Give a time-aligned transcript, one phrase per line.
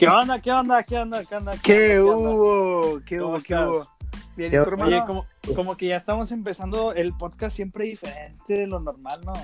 [0.00, 0.40] ¿Qué onda?
[0.40, 0.82] ¿Qué onda?
[0.82, 1.20] ¿Qué onda?
[1.28, 1.52] ¿Qué onda?
[1.62, 2.30] ¿Qué onda?
[2.30, 3.00] hubo?
[3.04, 3.42] ¿Qué ¿Cómo hubo?
[3.42, 3.86] ¿Qué hubo?
[4.34, 4.96] Bien, ¿y Yo- tu hermano?
[4.96, 9.34] Oye, como, como que ya estamos empezando el podcast siempre diferente de lo normal, ¿no?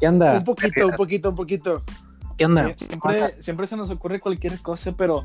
[0.00, 0.38] ¿Qué onda?
[0.38, 1.82] Un poquito, un poquito, un poquito.
[2.38, 2.68] ¿Qué onda?
[2.68, 5.24] Sie- Siempre, siempre se nos ocurre cualquier cosa, pero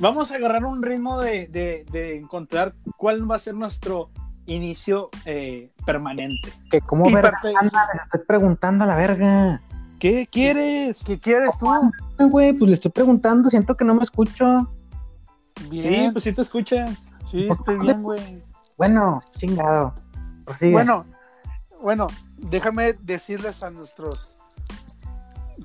[0.00, 4.10] vamos a agarrar un ritmo de, de- de encontrar cuál va a ser nuestro
[4.44, 6.52] inicio eh, permanente.
[6.70, 7.88] ¿Qué, ¿Cómo verga parte- anda?
[7.94, 9.62] Les estoy preguntando a la verga.
[10.04, 11.02] ¿Qué quieres?
[11.02, 11.66] ¿Qué quieres tú?
[11.70, 14.70] Ah, güey, pues le estoy preguntando, siento que no me escucho.
[15.70, 17.08] Sí, pues sí te escuchas.
[17.30, 18.44] Sí, estoy bien, güey.
[18.76, 19.94] Bueno, chingado.
[20.44, 20.72] Prosigue.
[20.72, 21.06] Bueno,
[21.80, 24.42] bueno, déjame decirles a nuestros.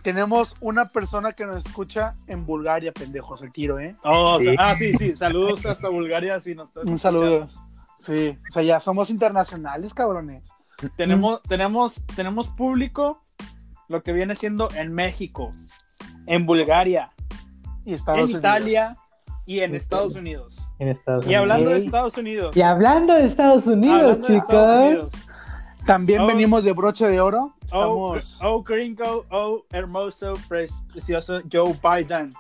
[0.04, 3.98] Tenemos una persona que nos escucha en Bulgaria, pendejos, el tiro, ¿eh?
[4.06, 4.56] Oh, Sí.
[4.58, 5.18] ah, sí, sí.
[5.18, 6.40] Saludos hasta Bulgaria.
[6.40, 7.46] Si nos Un saludo.
[7.98, 10.44] Sí, o sea, ya somos internacionales, cabrones.
[10.96, 13.22] Tenemos, tenemos, tenemos público,
[13.90, 15.52] lo que viene siendo en México,
[16.28, 17.12] en Bulgaria,
[17.86, 18.30] Y en Unidos.
[18.32, 18.98] Italia
[19.46, 20.70] y en En Estados Unidos.
[20.78, 21.42] en Estados Y Unidos.
[21.42, 21.80] hablando de.
[21.80, 22.56] Estados Unidos.
[22.58, 24.42] Y hablando de Estados Unidos, de chicos.
[24.44, 25.10] Estados Unidos.
[25.86, 26.28] También Oh.
[26.28, 27.56] venimos de broche de oro.
[27.72, 28.40] Oh, Estamos.
[28.44, 32.32] oh, gringo, oh, hermoso, precioso Joe Biden.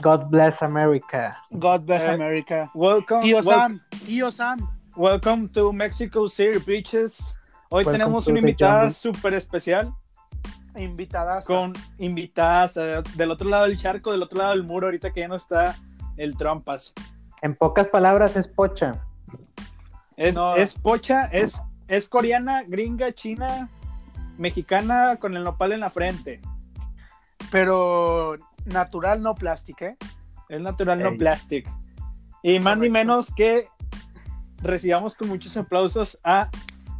[0.00, 1.36] God bless America.
[1.50, 2.70] God bless Eh, America.
[2.74, 4.58] Welcome, Tío wel- Sam, tío Sam.
[4.96, 7.36] welcome to Mexico City, bitches.
[7.68, 9.92] Hoy Welcome tenemos una invitada súper especial
[10.76, 11.46] Invitadas.
[11.46, 15.20] con invitadas eh, del otro lado del charco, del otro lado del muro, ahorita que
[15.20, 15.76] ya no está
[16.16, 16.92] el Trumpas.
[17.42, 19.06] En pocas palabras es pocha.
[20.16, 20.56] Es, No.
[20.56, 23.68] es pocha, es, es coreana, gringa, china,
[24.38, 26.40] mexicana con el nopal en la frente.
[27.50, 29.96] Pero natural, no plástico, ¿eh?
[30.48, 31.68] Es natural, no plastic.
[32.42, 33.68] Y más ni menos que
[34.62, 36.50] recibamos con muchos aplausos a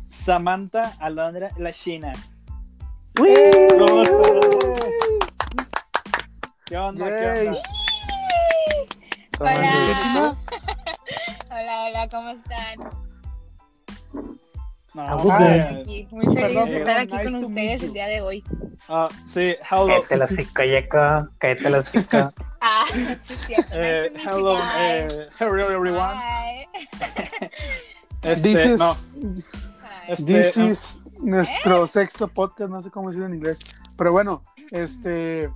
[0.09, 2.13] Samantha Alondra, la china.
[3.15, 3.23] ¿Qué
[6.77, 7.09] onda?
[7.09, 7.63] ¿Qué onda?
[9.39, 10.37] Hola.
[11.51, 12.91] Hola, hola, ¿cómo están?
[14.95, 18.45] No, muy feliz Perdón, de estar aquí nice con ustedes el día de hoy.
[18.89, 19.87] ah, sí, hello.
[19.87, 21.29] Cállate la cica, Yeco.
[21.39, 22.33] Cállate la cica.
[22.67, 23.73] Ah, sí, es cierto.
[23.75, 26.15] Eh, nice hello, eh, hello everyone.
[26.15, 26.67] Hi.
[28.23, 28.95] Este, This is, no,
[29.83, 30.15] Hi.
[30.25, 33.59] this is nuestro sexto podcast, no sé cómo decirlo en inglés.
[33.97, 35.51] Pero bueno, este.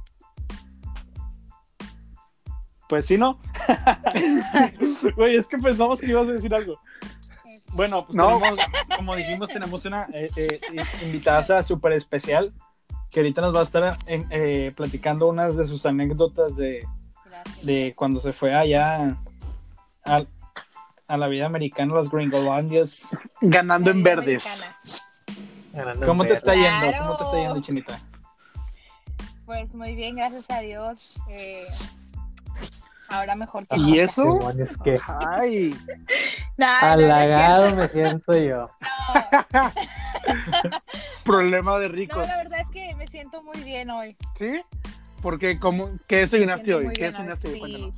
[2.88, 3.38] Pues sí, ¿no?
[5.16, 6.80] Güey, es que pensamos que ibas a decir algo.
[7.74, 8.38] Bueno, pues No.
[8.38, 8.58] tenemos,
[8.96, 10.60] como dijimos, tenemos una eh, eh,
[11.04, 12.54] invitada súper especial
[13.10, 16.86] que ahorita nos va a estar en- eh, platicando unas de sus anécdotas de,
[17.62, 19.18] de cuando se fue allá
[20.04, 20.22] a,
[21.06, 23.08] a la vida americana, los Gringolandias.
[23.42, 24.46] Ganando en La verdes.
[24.46, 24.76] americana.
[26.04, 26.88] ¿Cómo te está yendo?
[26.88, 26.98] Claro.
[27.04, 28.00] ¿Cómo te está yendo, Chinita?
[29.46, 31.22] Pues muy bien, gracias a Dios.
[31.28, 31.64] Eh,
[33.08, 34.38] ahora mejor que ¿Y eso?
[34.84, 35.70] Que Ay,
[36.56, 38.70] No, no, no halagado me siento yo.
[41.24, 42.26] problema de No, ricos.
[42.26, 44.16] la verdad es que me siento muy bien hoy.
[44.36, 44.60] ¿Sí?
[45.22, 46.92] Porque, como, ¿qué desayunaste hoy?
[46.92, 47.60] ¿Qué desayunaste hoy?
[47.60, 47.92] sí.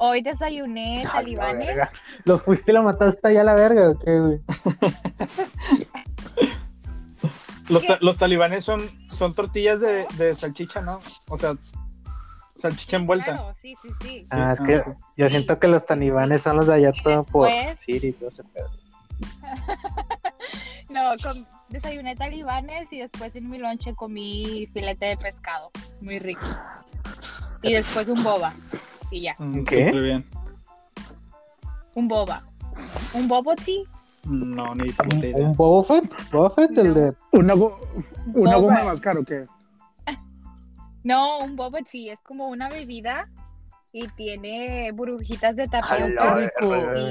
[0.00, 1.88] Hoy desayuné talibanes.
[2.24, 4.40] ¿Los fuiste y lo mataste allá a la verga o qué, güey?
[7.68, 11.00] Los, ta- los talibanes son, son tortillas de, de salchicha, ¿no?
[11.28, 11.54] O sea,
[12.56, 13.26] salchicha envuelta.
[13.36, 14.26] Claro, sí, sí, sí.
[14.30, 14.90] Ah, es ah, que sí.
[15.16, 18.12] yo siento que los talibanes son los de allá Y todo por después- Siri y
[18.12, 18.70] todo ese pedo.
[20.90, 25.70] No, com- desayuné talibanes y después en mi lonche comí filete de pescado.
[26.00, 26.40] Muy rico.
[27.62, 28.54] Y después un boba.
[29.10, 30.24] Y ya, Mm, ¿Qué?
[31.94, 32.42] un boba.
[33.12, 33.82] ¿Un bobo tea?
[34.28, 35.36] No, ni puta ¿Un, idea.
[35.36, 36.30] un Boba Fett?
[36.32, 36.76] ¿Boba Fett?
[36.78, 37.14] El de...
[37.32, 37.80] ¿Una, go-
[38.34, 39.46] una goma más caro que
[41.04, 43.28] No, un boba tea es como una bebida
[43.92, 46.50] y tiene burbujitas de tapioca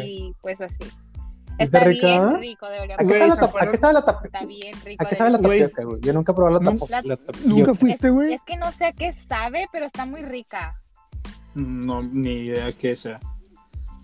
[0.06, 0.84] y pues así.
[1.58, 3.72] ¿Está bien rico, debería ¿A qué sabe la ¿se tap- ¿A acuerdan?
[3.72, 4.22] qué tapioca?
[4.26, 5.04] Está bien rico.
[5.04, 6.02] ¿A qué sabe la tapioca, güey?
[6.02, 7.02] Yo nunca he probado la, tapioca.
[7.46, 8.34] ¿Nunca fuiste, güey?
[8.34, 10.76] es que no sé a qué sabe, pero está muy rica.
[11.56, 13.20] No, ni idea qué sea.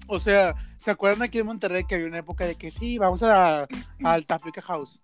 [0.08, 3.24] O sea, ¿se acuerdan aquí en Monterrey que había una época de que sí, vamos
[3.24, 3.66] a,
[4.04, 5.00] al Tapioca House?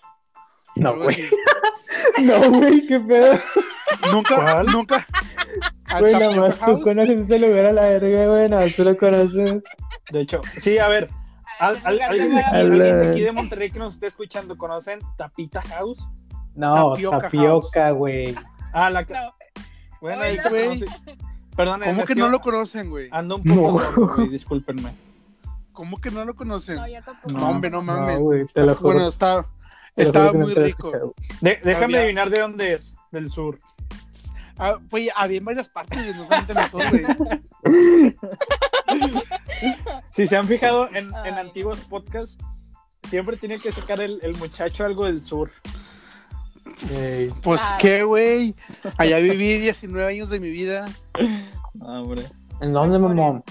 [0.75, 1.17] No, güey.
[2.23, 3.39] No, güey, qué pedo.
[4.11, 5.05] Nunca, nunca.
[5.85, 8.49] Al Güey, nada más tú conoces ese lugar a la verga, güey.
[8.49, 9.63] Nada más tú lo conoces.
[10.11, 11.09] De hecho, sí, a ver.
[11.59, 16.07] al- al- ¿Alguien, alguien de aquí de Monterrey que nos esté escuchando conocen Tapita House?
[16.55, 18.35] No, Tapioca tapioca, güey.
[18.73, 19.01] Ah, la.
[19.03, 19.33] No.
[20.01, 20.85] Bueno, ahí conoce.
[21.55, 23.09] Perdón, ¿Cómo que no lo conocen, güey?
[23.11, 23.85] Ando un poco No.
[23.85, 24.91] sordo, güey, discúlpenme.
[25.79, 26.75] ¿Cómo que no lo conocen?
[26.75, 27.31] No, yo tampoco.
[27.33, 28.15] No, hombre, no mames.
[28.17, 28.95] No, güey, te lo juro.
[28.95, 29.45] bueno, está,
[29.95, 30.91] estaba no muy rico.
[31.39, 32.93] De- déjame Había- adivinar de dónde es.
[33.13, 33.57] Del sur.
[34.57, 36.83] Ah, pues había en varias partes, no solamente en el sur,
[37.63, 38.15] güey.
[40.11, 42.37] Si se han fijado en, antiguos podcasts,
[43.09, 45.49] siempre tiene que sacar el, el muchacho algo del sur.
[47.41, 47.77] Pues Claro.
[47.79, 48.53] qué, güey.
[48.97, 50.87] Allá viví 19 años de mi vida
[51.81, 52.25] Ah, hombre.
[52.59, 53.41] ¿En dónde, mamón?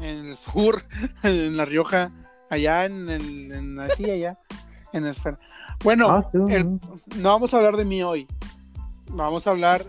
[0.00, 0.82] En el sur,
[1.22, 2.10] en La Rioja,
[2.48, 4.36] allá en el, en, así allá,
[4.92, 5.38] en la esfera.
[5.84, 6.78] Bueno, Ah, el-
[7.16, 8.26] no vamos a hablar de mí hoy.
[9.08, 9.84] Vamos a hablar,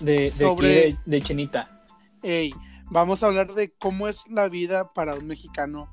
[0.00, 1.84] De, de, Sobre- de, de Chinita.
[2.22, 2.52] ey,
[2.90, 5.88] vamos a hablar de cómo es la vida para un mexicano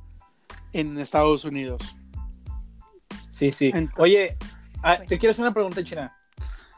[0.73, 1.81] en Estados Unidos.
[3.31, 3.71] Sí, sí.
[3.97, 4.37] Oye,
[4.83, 6.15] ah, te quiero hacer una pregunta, China.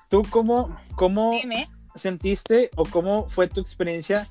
[0.09, 1.69] ¿Tú cómo, cómo Dime.
[1.95, 4.27] sentiste o cómo fue tu experiencia?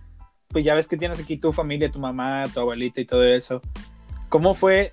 [0.48, 3.60] Pues ya ves que tienes aquí tu familia, tu mamá, tu abuelita y todo eso.
[4.28, 4.92] ¿Cómo fue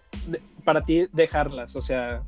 [0.63, 1.75] para ti dejarlas?
[1.75, 2.23] O sea,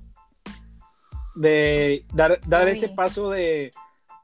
[1.36, 3.72] de dar, dar ese paso de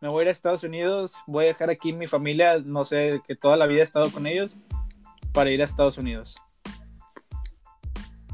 [0.02, 3.22] me voy a ir a Estados Unidos, voy a dejar aquí mi familia, no sé,
[3.28, 4.58] que toda la vida he estado con ellos,
[5.32, 6.36] para ir a Estados Unidos.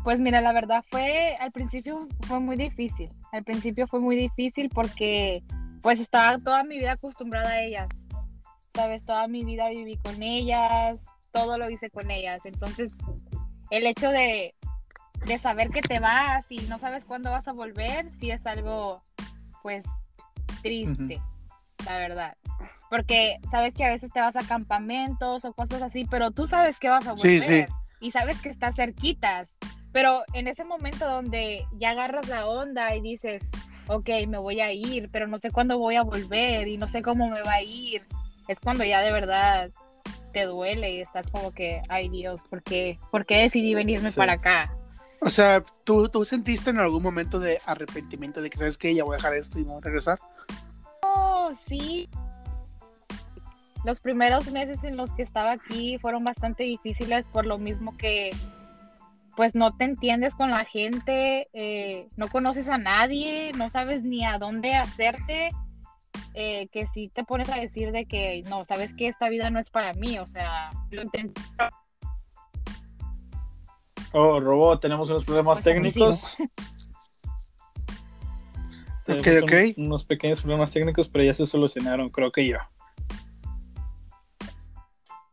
[0.06, 3.12] Pues mira, la verdad fue, al principio fue muy difícil.
[3.34, 5.44] Al principio fue muy difícil porque
[5.82, 7.90] pues estaba toda mi vida acostumbrada a ellas.
[8.78, 11.02] Sabes, toda mi vida viví con ellas,
[11.32, 12.42] todo lo hice con ellas.
[12.46, 12.96] Entonces,
[13.72, 14.54] el hecho de,
[15.26, 19.02] de saber que te vas y no sabes cuándo vas a volver, sí es algo
[19.64, 19.84] pues
[20.62, 21.20] triste,
[21.88, 22.38] la verdad.
[22.92, 26.78] Porque sabes que a veces te vas a campamentos o cosas así, pero tú sabes
[26.78, 27.74] que vas a Sí, volver sí.
[28.00, 29.50] y sabes que estás cerquitas.
[29.92, 33.42] Pero en ese momento donde ya agarras la onda y dices,
[33.88, 37.02] ok, me voy a ir, pero no sé cuándo voy a volver y no sé
[37.02, 38.06] cómo me va a ir,
[38.48, 39.70] es cuando ya de verdad
[40.34, 44.18] te duele y estás como que, ay Dios, ¿por qué, ¿Por qué decidí venirme Sí.
[44.18, 44.74] para acá?
[45.20, 49.04] O sea, ¿tú, ¿tú sentiste en algún momento de arrepentimiento de que sabes que ya
[49.04, 50.20] voy a dejar esto y me voy a regresar?
[51.02, 52.08] Oh, sí.
[53.84, 58.32] Los primeros meses en los que estaba aquí fueron bastante difíciles por lo mismo que
[59.36, 64.26] pues no te entiendes con la gente, eh, no conoces a nadie, no sabes ni
[64.26, 65.50] a dónde hacerte,
[66.34, 69.60] eh, que si te pones a decir de que no, sabes que esta vida no
[69.60, 71.42] es para mí, o sea, lo intenté,
[74.14, 76.38] Oh, robot, tenemos unos problemas Pues, técnicos.
[79.10, 79.52] Ok, ok.
[79.52, 82.58] unos- unos pequeños problemas técnicos, pero ya se solucionaron, creo que yo.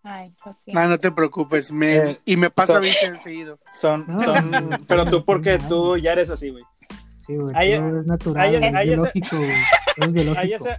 [0.05, 0.33] ay,
[0.63, 0.81] siento.
[0.81, 3.59] No, no te preocupes, me, Eh, y me pasa so- bien seguido.
[3.75, 6.63] Son, son- pero tú porque tú ya eres así, güey.
[7.27, 7.73] Sí, güey.
[7.73, 9.51] Es natural, ese- biológico, güey.
[9.97, 10.41] Es biológico.
[10.41, 10.79] A ella se,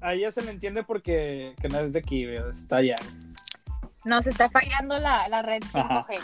[0.00, 2.96] a ella se le entiende porque que no es de aquí, está allá.
[4.04, 6.18] Nos está fallando la, la red 5G.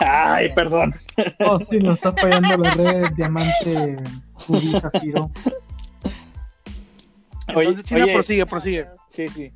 [0.00, 0.94] Ay, perdón.
[1.40, 3.96] Oh, sí, nos está fallando la red, diamante,
[4.46, 5.30] rubí, zafiro.
[7.48, 8.88] Entonces, China, oye, prosigue, prosigue.
[9.10, 9.52] Sí, sí.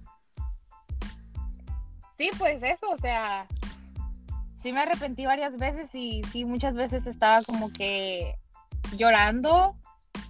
[2.17, 3.47] Sí, pues eso, o sea,
[4.57, 8.35] sí me arrepentí varias veces y sí muchas veces estaba como que
[8.97, 9.77] llorando.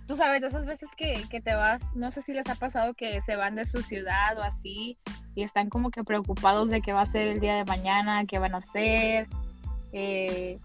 [0.09, 2.95] Tú sabes, de esas veces que, que te vas, no sé si les ha pasado
[2.95, 4.97] que se van de su ciudad o así
[5.35, 8.39] y están como que preocupados de qué va a ser el día de mañana, qué
[8.39, 9.29] van a hacer,
[9.93, 10.59] eh,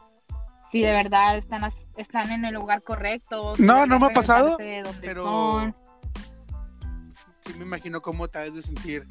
[0.72, 3.56] si de verdad están, están en el lugar correcto.
[3.56, 5.76] si No, no me ha pasado, Pero son.
[7.46, 9.06] sí me imagino cómo te has de sentir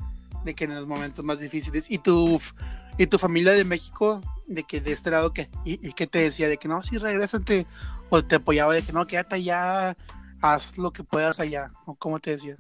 [0.45, 1.89] de que en los momentos más difíciles.
[1.89, 2.41] ¿Y tu,
[2.99, 5.49] y tu familia de México, de que de este lado, qué?
[5.65, 6.49] ¿Y, y qué te decía?
[6.49, 7.67] De que no, sí, regrésate.
[8.11, 9.97] O te apoyaba de que no, quédate allá,
[10.43, 11.73] haz lo que puedas allá.
[11.87, 12.57] ¿O cómo te decía?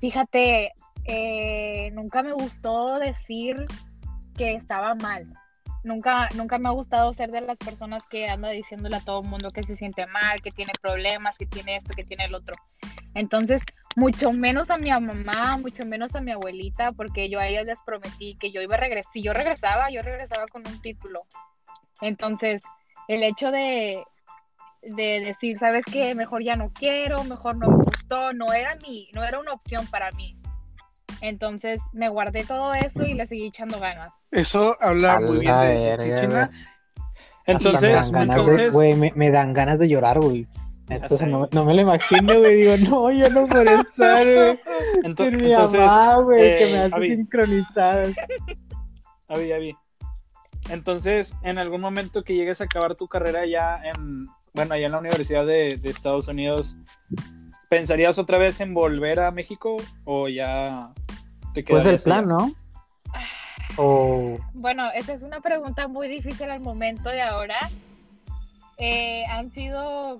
[0.00, 0.72] Fíjate,
[1.04, 3.64] eh, nunca me gustó decir
[4.36, 5.32] que estaba mal.
[5.82, 9.28] Nunca, nunca me ha gustado ser de las personas que anda diciéndole a todo el
[9.28, 12.54] mundo que se siente mal, que tiene problemas, que tiene esto, que tiene el otro.
[13.14, 13.62] Entonces,
[13.96, 17.82] mucho menos a mi mamá, mucho menos a mi abuelita, porque yo a ellas les
[17.82, 19.10] prometí que yo iba a regresar.
[19.12, 21.22] Si yo regresaba, yo regresaba con un título.
[22.02, 22.62] Entonces,
[23.08, 24.04] el hecho de,
[24.82, 26.14] de decir, ¿sabes qué?
[26.14, 29.86] Mejor ya no quiero, mejor no me gustó, no era mi, no era una opción
[29.88, 30.36] para mí.
[31.20, 34.12] Entonces me guardé todo eso y le seguí echando ganas.
[34.30, 36.42] Eso habla muy bien de, de verga, China.
[36.42, 36.52] Hasta
[37.46, 40.46] me Entonces, dan ganas de- entonces, güey, me, me dan ganas de llorar, güey.
[40.88, 42.56] Entonces no, no me lo imagino, güey.
[42.56, 44.60] Digo, no, yo no puedo estar, güey.
[45.04, 47.08] ento- Sin mi entonces, mamá, güey, que eh, me hace Avi.
[47.16, 48.14] sincronizadas.
[49.28, 49.76] Avi, Avi.
[50.68, 54.92] Entonces, en algún momento que llegues a acabar tu carrera ya en, bueno, allá en
[54.92, 56.76] la Universidad de, de Estados Unidos,
[57.68, 60.92] ¿pensarías otra vez en volver a México o ya
[61.54, 62.32] te Pues el plan, allá?
[62.32, 62.54] ¿no?
[63.76, 67.58] O Bueno, esa es una pregunta muy difícil al momento de ahora.
[68.78, 70.18] Eh, han sido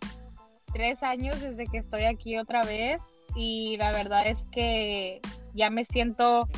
[0.72, 3.00] tres años desde que estoy aquí otra vez
[3.34, 5.20] y la verdad es que
[5.54, 6.48] ya me siento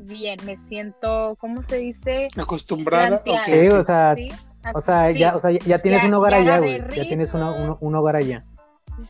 [0.00, 2.28] bien, me siento, ¿cómo se dice?
[2.36, 3.22] Acostumbrada.
[3.22, 3.42] Planteada.
[3.42, 3.80] ok, Sí, ok.
[3.80, 4.28] o sea, ¿Sí?
[4.72, 6.80] O sea, Sí, ya, o sea, ya tienes Ya- un hogar ya allá, güey.
[6.96, 8.42] Ya tienes una- un, un hogar allá.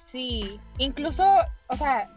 [0.07, 1.25] Sí, incluso,
[1.69, 2.09] o sea,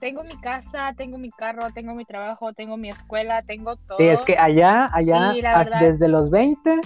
[0.00, 3.98] tengo mi casa, tengo mi carro, tengo mi trabajo, tengo mi escuela, tengo todo.
[3.98, 6.80] Sí, es que allá, allá, verdad- desde los 20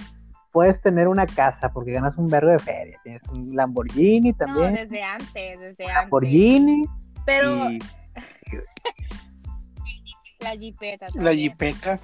[0.51, 2.99] puedes tener una casa porque ganas un vergo de feria.
[3.03, 4.73] Tienes un Lamborghini No, también.
[4.75, 5.87] desde antes, desde antes.
[5.87, 6.85] Lamborghini.
[7.25, 7.79] Pero y-
[10.39, 11.07] la jipeta.
[11.15, 11.99] La también.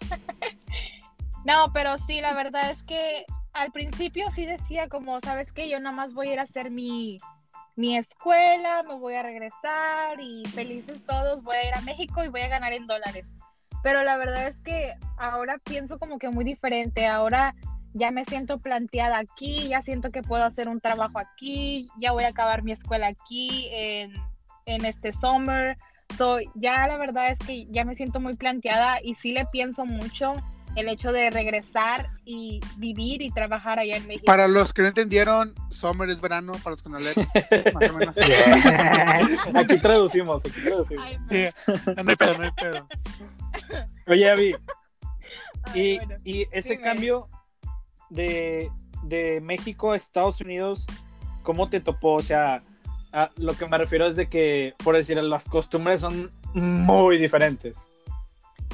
[1.46, 5.68] No, pero sí, la verdad es que al principio sí decía como, ¿sabes qué?
[5.70, 7.18] Yo nada más voy a ir a hacer mi,
[7.76, 12.28] mi escuela, me voy a regresar y felices todos, voy a ir a México y
[12.28, 13.30] voy a ganar en dólares.
[13.84, 17.54] Pero la verdad es que ahora pienso como que muy diferente, ahora
[17.92, 22.24] ya me siento planteada aquí, ya siento que puedo hacer un trabajo aquí, ya voy
[22.24, 24.12] a acabar mi escuela aquí en,
[24.64, 25.76] en este summer.
[26.18, 29.86] So, ya la verdad es que ya me siento muy planteada y sí le pienso
[29.86, 30.34] mucho
[30.76, 34.26] el hecho de regresar y vivir y trabajar allá en México.
[34.26, 37.14] Para los que no entendieron, summer es verano, para los que no leen,
[37.74, 38.18] más o menos.
[39.54, 41.04] Aquí traducimos, aquí traducimos.
[41.04, 42.10] Ay, no.
[42.10, 42.88] Hay pedo, no hay pedo.
[44.06, 44.54] Oye, Abby,
[45.64, 46.14] Ay, y, bueno.
[46.24, 46.82] y ese dime.
[46.82, 47.28] cambio
[48.10, 48.70] de,
[49.02, 50.86] de México a Estados Unidos,
[51.42, 52.14] ¿cómo te topó?
[52.14, 52.62] O sea,
[53.12, 57.88] a lo que me refiero es de que, por decir, las costumbres son muy diferentes.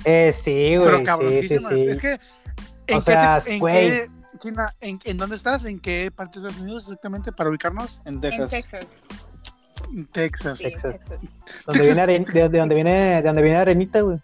[0.05, 0.85] Eh, sí, güey.
[0.85, 1.73] Pero sí, sí, cabroncísimas.
[1.81, 1.87] sí.
[1.89, 2.21] Es que,
[2.89, 3.91] ¿en, O qué, sea, se- en güey.
[3.91, 5.65] qué, China, en, en dónde estás?
[5.65, 8.01] ¿En qué parte de Estados Unidos exactamente para ubicarnos?
[8.05, 8.51] En En Texas.
[8.51, 8.87] Texas.
[9.93, 10.59] En Texas.
[10.59, 10.93] Sí, Texas.
[11.09, 11.21] Texas.
[11.67, 14.19] Donde viene aren- de, de donde viene, de donde viene Arenita, güey.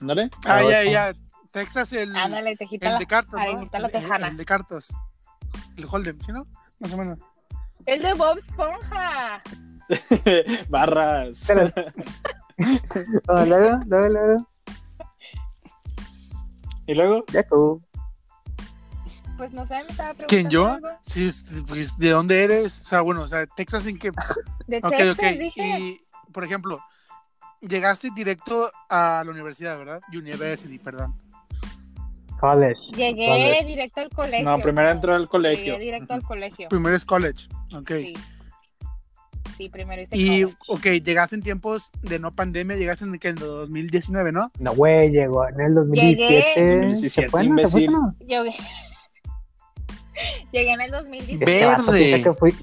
[0.00, 0.30] ¿Dale?
[0.46, 1.12] Ah, ya, ya.
[1.52, 3.40] Texas, el, Ándale, tejita el de Cartos, ¿no?
[3.42, 4.28] arenita la El- el- tejana.
[4.28, 4.94] El, de Cartos.
[5.76, 6.46] El Holden, ¿sí no?
[6.80, 7.20] Más o menos.
[7.84, 9.42] El de Bob Esponja.
[10.68, 11.44] Barras.
[11.46, 11.72] Pero-
[13.28, 14.48] Oh, luego, luego, luego.
[16.86, 17.82] Y luego, Ya tú.
[19.36, 20.26] Pues no sé, me estaba preguntando.
[20.28, 20.68] ¿Quién yo?
[20.68, 20.88] algo.
[21.00, 21.30] Sí,
[21.66, 22.82] pues, ¿de dónde eres?
[22.82, 24.10] O sea, bueno, o sea, Texas en qué.
[24.66, 25.38] De Ok, Texas, ok.
[25.38, 25.78] dije.
[25.80, 26.00] Y,
[26.32, 26.78] por ejemplo,
[27.60, 30.00] llegaste directo a la universidad, ¿verdad?
[30.12, 31.14] University, perdón.
[32.38, 32.92] College.
[32.94, 33.64] Llegué College.
[33.64, 34.44] directo al colegio.
[34.44, 35.74] no, primero entró al colegio.
[35.74, 36.68] Llegué directo al colegio.
[36.68, 37.48] Primero es college.
[37.74, 37.88] Ok.
[37.90, 38.12] Sí.
[39.62, 40.56] Sí, primero hice Y, college.
[40.68, 44.50] ok, llegaste en tiempos de no pandemia, llegaste en, que en 2019, ¿no?
[44.58, 46.24] No, güey, llegó en el 2017.
[46.56, 46.76] Llegué.
[46.78, 47.58] 2017, ¿Se fue, no?
[47.58, 47.92] ¿Se fue, imbécil.
[47.92, 48.14] no?
[48.26, 48.54] Llegué.
[50.52, 51.44] Llegué en el 2017.
[51.44, 51.98] Ve- Este vato Verde.
[52.04, 52.54] piensa que fui.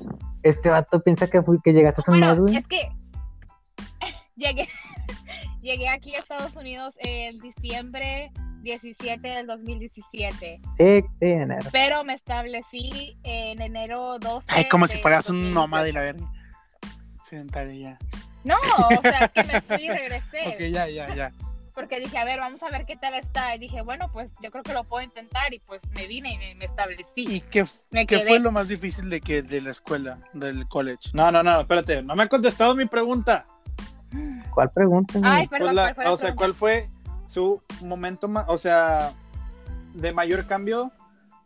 [0.44, 2.56] Este vato piensa que fui, que llegaste hace un Bueno, mes, güey.
[2.58, 2.82] es que
[4.36, 4.68] llegué,
[5.62, 11.70] llegué aquí a Estados Unidos en diciembre 17 del 2017, Sí, sí, enero.
[11.72, 14.48] pero me establecí en enero 12.
[14.50, 15.56] Ay, como si fueras un 2018.
[15.62, 16.32] nómada y la verga.
[17.32, 17.98] Ya.
[18.44, 18.56] No,
[18.98, 21.32] o sea, es que me fui y regresé, Ok, ya, ya, ya.
[21.74, 23.56] porque dije, a ver, vamos a ver qué tal está.
[23.56, 26.38] Y dije, bueno, pues yo creo que lo puedo intentar y pues me vine y
[26.38, 27.26] me, me establecí.
[27.28, 28.28] ¿Y qué, Me qué quedé.
[28.28, 31.10] fue lo más difícil de que de la escuela, del college?
[31.14, 33.46] No, no, no, espérate, no me ha contestado mi pregunta.
[34.54, 35.20] ¿Cuál pregunta?
[35.24, 36.38] Ay, Pues perdón, la- ¿cuál fue la o sea, pregunta?
[36.38, 36.90] ¿cuál fue
[37.28, 39.12] su momento más, o sea,
[39.94, 40.92] de mayor cambio,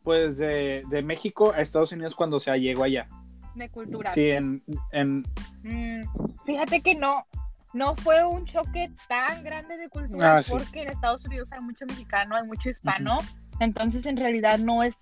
[0.04, 3.08] pues de, de México a Estados Unidos cuando se llegó allá?
[3.56, 4.12] De cultura.
[4.12, 5.24] Sí, en, en
[5.64, 6.04] Mm,
[6.46, 7.26] fíjate que no,
[7.74, 10.52] no fue un choque tan grande de cultura Ah, sí.
[10.52, 13.18] porque en Estados Unidos hay mucho mexicano, hay mucho hispano,
[13.60, 14.98] entonces en realidad no es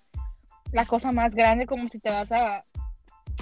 [0.72, 2.63] la cosa más grande como si te vas a,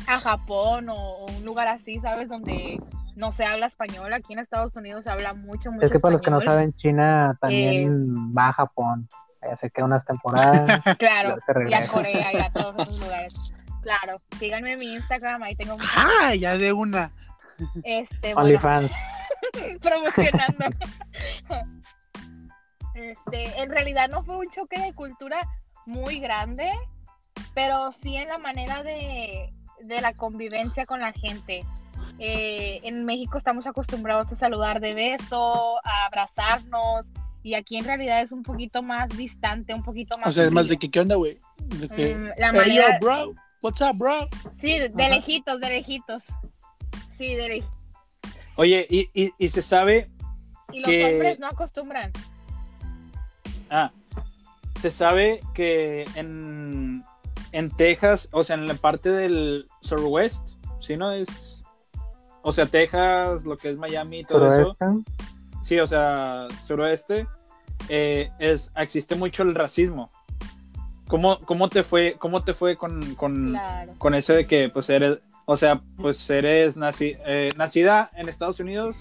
[0.07, 2.29] a Japón o, o un lugar así, ¿sabes?
[2.29, 2.79] Donde
[3.17, 6.13] no se habla español, aquí en Estados Unidos se habla mucho, mucho Es que para
[6.13, 9.09] los que no saben, China también va a Japón.
[9.41, 10.81] Allá se queda unas temporadas.
[10.99, 11.37] Claro,
[11.67, 11.85] y a.
[11.87, 13.33] Corea y a todos esos lugares.
[13.81, 16.35] Claro, síganme en mi Instagram, ahí tengo mucho- ¡Ah!
[16.35, 17.11] Ya de una.
[17.83, 18.91] este, bueno, OnlyFans.
[19.81, 20.65] promocionando.
[22.95, 25.47] Este, en realidad no fue un choque de cultura
[25.85, 26.69] muy grande,
[27.53, 31.63] pero sí en la manera de, de la convivencia con la gente.
[32.19, 37.07] Eh, en México estamos acostumbrados a saludar de beso, a abrazarnos,
[37.41, 40.27] y aquí en realidad es un poquito más distante, un poquito más.
[40.27, 41.37] O sea, es más de que, ¿qué onda, güey?
[41.69, 41.77] Mm,
[42.37, 44.27] la "Hey, yo, manera- bro, what's up, bro?
[44.59, 45.15] Sí, de, Ajá.
[45.15, 46.23] lejitos, de lejitos.
[47.17, 47.73] Sí, de lejitos.
[48.55, 50.09] Oye, y, y, y se sabe,
[50.71, 52.11] Y los hombres no acostumbran.
[53.69, 53.91] ah,
[54.81, 57.03] se sabe que en,
[57.51, 60.45] en Texas, o sea, en la parte del surwest,
[60.79, 61.63] ¿sí no es?
[62.41, 64.77] O sea, Texas, lo que es Miami y todo eso.
[65.61, 67.27] Sí, o sea, suroeste,
[67.89, 70.09] eh, es, existe mucho el racismo.
[71.09, 73.95] ¿Cómo, cómo te fue, cómo te fue con, con, Claro.
[73.97, 78.59] con eso de que, pues, eres, O sea, pues eres naci- eh, nacida en Estados
[78.59, 78.95] Unidos,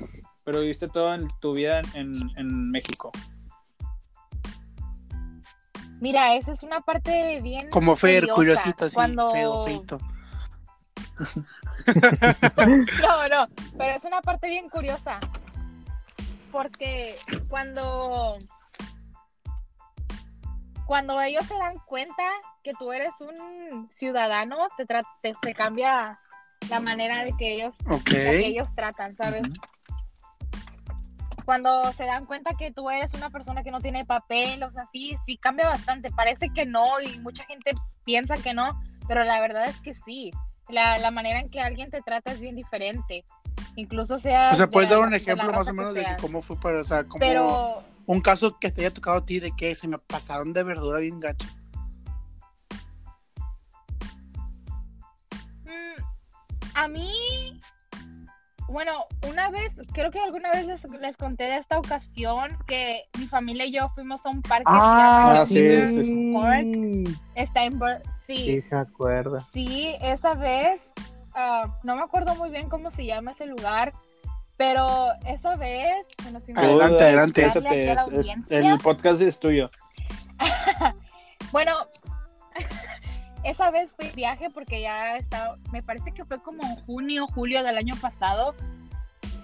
[0.44, 3.12] pero viviste toda en tu vida en, en México.
[6.00, 7.68] Mira, esa es una parte bien.
[7.70, 8.34] Como Fer, curiosa.
[8.62, 9.30] curiosito, así, Cuando...
[9.32, 9.98] feo, feito.
[13.02, 15.18] No, no, pero es una parte bien curiosa.
[16.52, 17.16] Porque
[17.48, 18.38] cuando.
[20.88, 22.22] Cuando ellos se dan cuenta
[22.64, 26.18] que tú eres un ciudadano, te, tra- te, te cambia
[26.70, 28.04] la manera de que ellos, Ok.
[28.04, 29.42] que ellos tratan, ¿sabes?
[31.44, 34.86] Cuando se dan cuenta que tú eres una persona que no tiene papel, o sea,
[34.86, 36.10] sí, sí cambia bastante.
[36.10, 37.72] Parece que no y mucha gente
[38.04, 40.30] piensa que no, pero la verdad es que sí.
[40.70, 43.24] La, la manera en que alguien te trata es bien diferente.
[43.76, 44.52] Incluso sea.
[44.52, 46.80] O sea, de ¿puedes dar un de ejemplo más o menos de cómo fue para,
[46.80, 49.86] o sea, como Pero un caso que te haya tocado a ti de que se
[49.86, 51.46] me pasaron de verdura bien gacho?
[55.64, 56.02] mm,
[56.74, 57.12] a mí,
[58.68, 58.92] bueno,
[59.28, 63.66] una vez, creo que alguna vez les, les conté de esta ocasión que mi familia
[63.66, 64.64] y yo fuimos a un parque.
[64.66, 65.54] Ah, sí,
[65.94, 66.32] sí, sí.
[66.32, 67.18] Park.
[67.34, 69.46] Está en Bur- Sí, sí, se acuerda.
[69.52, 70.80] Sí, esa vez,
[71.34, 73.92] ah, no me acuerdo muy bien cómo se llama ese lugar,
[74.58, 76.04] pero esa vez
[76.54, 77.46] a Adelante, adelante.
[77.46, 79.70] la es- el podcast es tuyo.
[81.50, 81.72] Bueno,
[83.44, 87.26] esa vez fui de viaje porque ya estaba, me parece que fue como en junio,
[87.28, 88.54] julio del año pasado.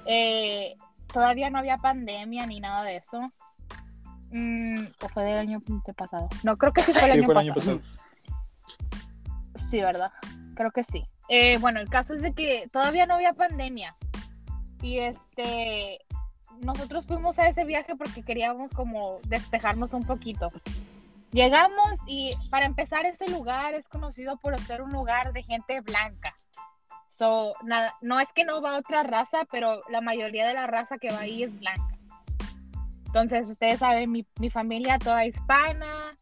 [0.07, 0.75] Eh,
[1.11, 3.33] todavía no había pandemia ni nada de eso.
[4.33, 5.63] Mm, ¿O fue del año
[5.97, 6.29] pasado?
[6.43, 7.81] No, creo que sí fue el, Sí, año, fue el año pasado.
[7.81, 8.01] pasado.
[9.71, 10.11] Sí, ¿verdad?
[10.57, 11.05] Creo que sí.
[11.31, 13.97] Eh, bueno, el caso es de que todavía no había pandemia.
[14.85, 15.99] Y este,
[16.61, 20.53] nosotros fuimos a ese viaje porque queríamos como despejarnos un poquito.
[21.33, 26.37] Llegamos y para empezar ese lugar es conocido por ser un lugar de gente blanca.
[27.09, 30.99] So, na- no es que no va otra raza, pero la mayoría de la raza
[30.99, 31.97] que va ahí es blanca.
[33.07, 36.15] Entonces, ustedes saben, mi, mi familia toda hispana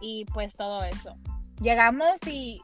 [0.00, 1.16] y pues todo eso.
[1.60, 2.62] Llegamos y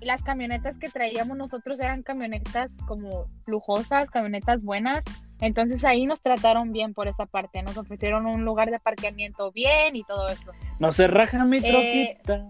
[0.00, 5.02] las camionetas que traíamos nosotros eran camionetas como lujosas, camionetas buenas.
[5.40, 7.62] Entonces ahí nos trataron bien por esa parte.
[7.62, 10.52] Nos ofrecieron un lugar de aparcamiento bien y todo eso.
[10.78, 12.46] No se raja mi Eh, troquita.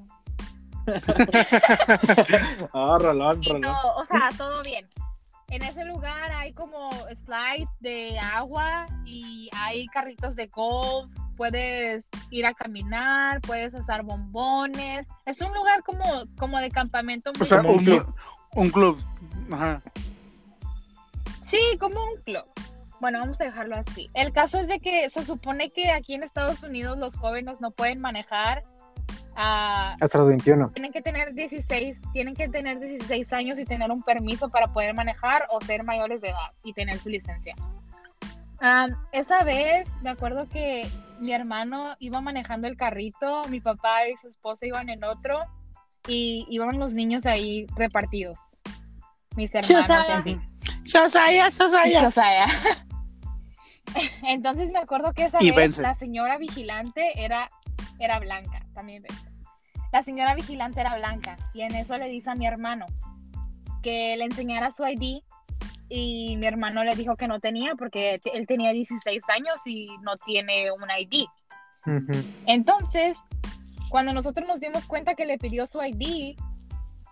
[2.73, 3.63] ah, rolón, Y rolón.
[3.63, 4.87] todo, o sea, todo bien.
[5.49, 11.11] En ese lugar hay como slides de agua y hay carritos de golf.
[11.37, 15.07] Puedes ir a caminar, puedes asar bombones.
[15.25, 17.31] Es un lugar como, como de campamento.
[17.39, 18.15] O sea, un un, club.
[18.55, 19.05] un club.
[19.53, 19.83] Ajá.
[21.45, 22.45] Sí, como un club.
[23.01, 24.11] Bueno, vamos a dejarlo así.
[24.15, 27.71] El caso es de que se supone que aquí en Estados Unidos los jóvenes no
[27.71, 28.65] pueden manejar.
[29.37, 30.71] Ah, Hasta los 21.
[30.71, 34.95] tienen que tener 16, tienen que tener 16 años y tener un permiso para poder
[34.95, 37.55] manejar o ser mayores de edad y tener su licencia.
[38.59, 40.89] Am, esa vez me acuerdo que
[41.21, 45.41] mi hermano iba manejando el carrito, mi papá y su esposa iban en otro
[46.09, 48.39] y iban los niños ahí repartidos.
[49.37, 50.41] Mis hermanos y así.
[50.85, 52.05] Sasaya, Sasaya.
[52.05, 52.47] Josiah.
[54.23, 55.83] Entonces me acuerdo que esa Y vez vence.
[55.83, 57.49] la señora vigilante era,
[57.99, 59.27] era blanca, también vence.
[59.93, 62.87] La señora vigilante era blanca y en eso le dice a mi hermano
[63.83, 65.23] que le enseñara su ID
[65.89, 70.17] y mi hermano le dijo que no tenía porque él tenía 16 años y no
[70.19, 71.25] tiene un ID.
[71.87, 72.27] Ujú.
[72.47, 73.17] Entonces,
[73.89, 76.37] cuando nosotros nos dimos cuenta que le pidió su ID,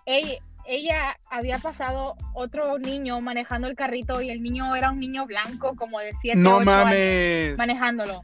[0.04, 5.26] ella, ella había pasado otro niño manejando el carrito y el niño era un niño
[5.26, 8.22] blanco como de 7, No 8 años manejándolo.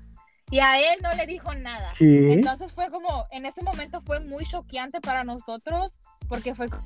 [0.51, 1.93] Y a él no le dijo nada.
[1.97, 2.33] ¿Qué?
[2.33, 6.83] Entonces fue como, en ese momento fue muy choqueante para nosotros porque fue como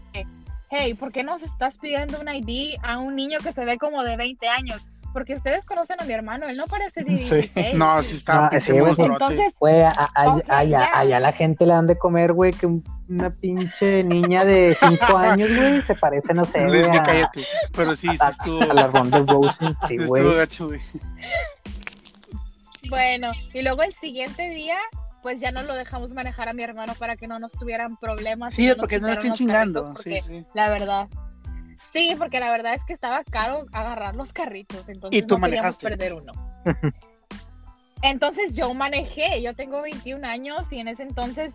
[0.71, 4.03] hey, ¿por qué nos estás pidiendo un ID a un niño que se ve como
[4.03, 4.83] de 20 años?
[5.13, 7.35] Porque ustedes conocen a mi hermano, él no parece de Sí.
[7.37, 7.75] 16.
[7.77, 9.03] No, sí está No, pinche sí.
[9.03, 12.53] Entonces, Güey, a- a- a- Ok, allá, allá la gente le dan de comer, güey,
[12.53, 17.03] que un- una pinche niña de 5 años, güey, se parece, no sé, Leslie, a,
[17.05, 17.47] cállate.
[17.77, 18.61] Pero sí, sí estuvo.
[18.63, 20.23] a la Ronda Rousey, sí, sí güey.
[20.23, 20.81] estuvo gacho, güey.
[22.89, 24.77] Bueno, y luego el siguiente día,
[25.23, 28.55] pues ya no lo dejamos manejar a mi hermano para que no nos tuvieran problemas.
[28.55, 29.97] Sí, nos porque no quitaran estén chingando.
[29.97, 30.45] Sí, sí.
[30.55, 31.09] La verdad.
[31.93, 35.41] Sí, porque la verdad es que estaba caro agarrar los carritos, entonces Y tú no
[35.41, 35.89] manejaste.
[35.89, 36.33] perder uno.
[38.03, 41.55] Entonces yo manejé, yo tengo 21 años y en ese entonces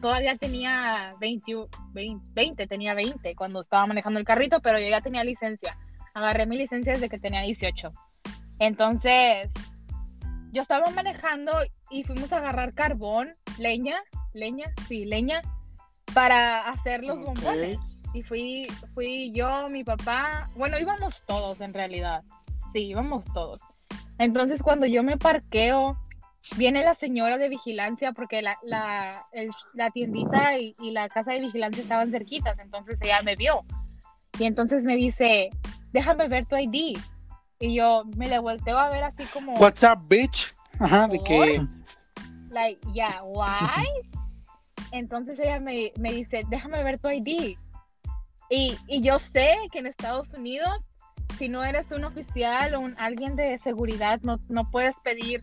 [0.00, 1.52] todavía tenía 20,
[1.92, 5.78] 20, 20, tenía 20 cuando estaba manejando el carrito, pero yo ya tenía licencia.
[6.12, 7.92] Agarré mi licencia desde que tenía 18.
[8.58, 9.50] Entonces,
[10.54, 11.52] yo estaba manejando
[11.90, 13.96] y fuimos a agarrar carbón, leña,
[14.32, 15.42] leña, sí, leña,
[16.14, 17.78] para hacer los bombones.
[18.14, 22.22] y fui, fui yo, mi papá, bueno, íbamos todos en realidad,
[22.72, 23.58] sí, íbamos todos.
[24.18, 25.98] Entonces cuando yo me parqueo,
[26.56, 31.32] viene la señora de vigilancia porque la, la, el- la tiendita y, y la casa
[31.32, 33.62] de vigilancia estaban cerquitas, entonces ella me vio.
[34.38, 35.50] Y entonces me dice,
[35.92, 36.96] déjame ver tu ID.
[37.64, 40.54] Y yo me le volteo a ver así como, What's up, bitch?
[40.78, 41.66] Ajá, de que.
[42.50, 43.88] like, yeah, why?
[44.92, 47.56] Entonces ella me, me dice, déjame ver tu ID.
[48.50, 50.76] Y, y yo sé que en Estados Unidos,
[51.38, 55.42] si no eres un oficial o un, alguien de seguridad, no, no puedes pedir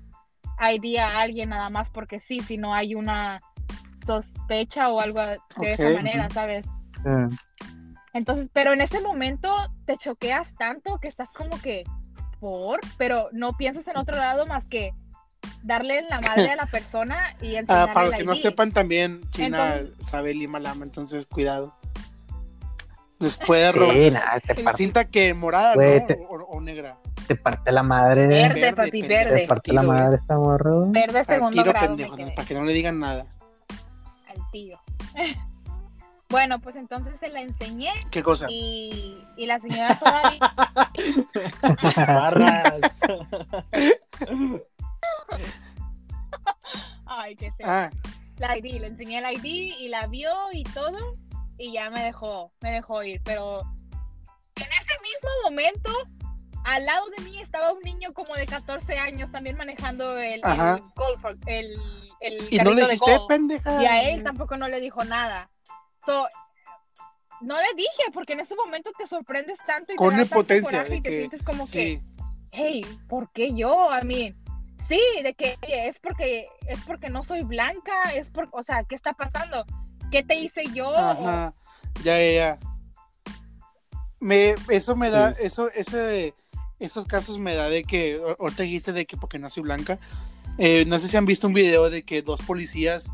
[0.61, 3.41] ID a alguien nada más porque sí, si no hay una
[4.05, 5.39] sospecha o algo de
[5.73, 6.67] esa manera, ¿sabes?
[8.13, 9.51] Entonces, pero en ese momento
[9.85, 11.83] te choqueas tanto que estás como que
[12.41, 14.93] por, pero no piensas en otro lado más que
[15.63, 18.35] darle en la madre a la persona y Ah, enseñarle para el los que no
[18.35, 21.73] sepan, también China Entonces- sabe Lima Lama, entonces cuidado.
[23.19, 23.93] Les puede robar.
[23.95, 26.07] Sí, nada, te parte, Cinta que morada, Güey, ¿no?
[26.07, 26.97] te- O, o negra.
[27.27, 28.25] te parte la madre.
[28.27, 29.41] Verde, papi, pendejo, verde.
[29.41, 30.19] Te parte la tiro, madre eh.
[30.19, 30.85] esta morro.
[30.89, 32.25] Verde Al segundo tiro, grado pendejo, me ¿no?
[32.25, 33.27] quedé, para que no le digan nada.
[34.27, 34.81] al tiro.
[36.31, 38.47] bueno, pues entonces se la enseñé ¿Qué cosa?
[38.49, 40.39] y, y la señora todavía
[42.07, 42.81] Barras.
[47.05, 47.67] ay qué feo.
[47.67, 47.89] Ah,
[48.37, 51.15] la ID, le enseñé el ID y la vio y todo
[51.57, 53.61] y ya me dejó, me dejó ir, pero
[54.55, 55.91] en ese mismo momento
[56.63, 60.81] al lado de mí estaba un niño como de 14 años también manejando el, el
[60.95, 61.75] golf, el,
[62.19, 63.81] el y no le dijiste, pendeja.
[63.81, 65.49] y a él tampoco no le dijo nada.
[66.05, 66.27] So,
[67.41, 71.01] no le dije porque en ese momento te sorprendes tanto y Con te impotencia, y
[71.01, 72.01] te que- sientes como que
[72.51, 73.87] hey, ¿por qué yo?
[73.99, 74.35] I mean,
[74.87, 78.95] sí, de que es porque es porque no soy blanca, es por, o sea, ¿qué
[78.95, 79.65] está pasando?
[80.11, 80.95] ¿Qué te hice yo?
[80.95, 81.53] ajá.
[82.03, 82.59] Ya, ya, ya.
[84.19, 85.43] Me, eso me da, Sí.
[85.45, 86.35] eso, ese,
[86.79, 89.97] esos casos me da de que, o- ahorita dijiste de que porque no soy blanca.
[90.57, 93.11] Eh, no sé si han visto un video de que dos policías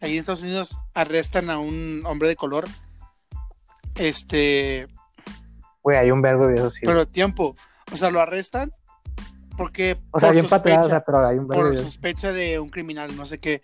[0.00, 2.66] ahí en Estados Unidos arrestan a un hombre de color.
[3.94, 4.86] Este,
[5.82, 6.80] Güey, hay un verbo de eso sí.
[6.84, 7.56] pero tiempo.
[7.92, 8.72] O sea, lo arrestan
[9.56, 12.32] porque o sea, por bien o sospecha, sea, pero hay un verbo por de sospecha
[12.32, 13.62] de un criminal, no sé qué.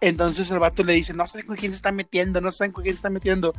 [0.00, 2.82] Entonces el vato le dice, no saben con quién se está metiendo, no saben con
[2.82, 3.52] quién se está metiendo.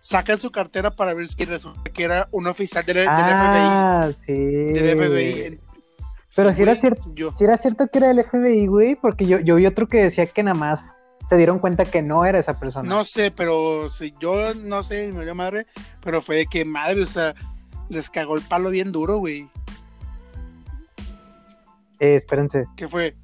[0.00, 4.32] Sacan su cartera para ver si resulta que era un oficial del, del Ah, sí.
[4.32, 4.72] FBI.
[4.72, 5.60] Del FBI.
[6.36, 7.32] Pero Sí, si era cierto- Yo.
[7.36, 10.26] Si era cierto que era el FBI, güey, porque yo, yo vi otro que decía
[10.26, 12.88] que nada más se dieron cuenta que no era esa persona.
[12.88, 15.66] No sé, pero si yo no sé, me dio madre,
[16.02, 17.34] pero fue de que madre, o sea,
[17.88, 19.48] les cagó el palo bien duro, güey.
[21.98, 22.64] Eh, espérense.
[22.76, 23.16] ¿Qué fue?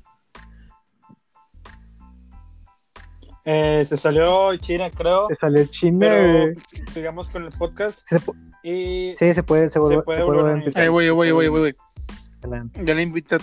[3.44, 5.26] Eh, se salió China, creo.
[5.28, 6.06] Se salió China.
[6.08, 6.54] Pero
[6.92, 8.06] sigamos con el podcast.
[8.08, 8.16] Se
[8.62, 10.84] Y sí, se puede, se vuelve, puede se volver a.
[10.84, 11.74] Eh, güey, güey, güey, güey.
[12.84, 13.38] Ya le invité.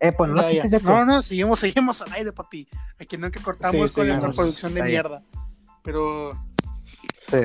[0.00, 0.64] Eh, pues no, Ya.
[0.82, 2.68] No, no, seguimos, seguimos al aire, papi.
[3.00, 4.36] Aquí nunca cortamos Sí, con esta seguimos.
[4.36, 5.22] producción de mierda.
[5.82, 6.38] Pero,
[7.30, 7.36] Sí.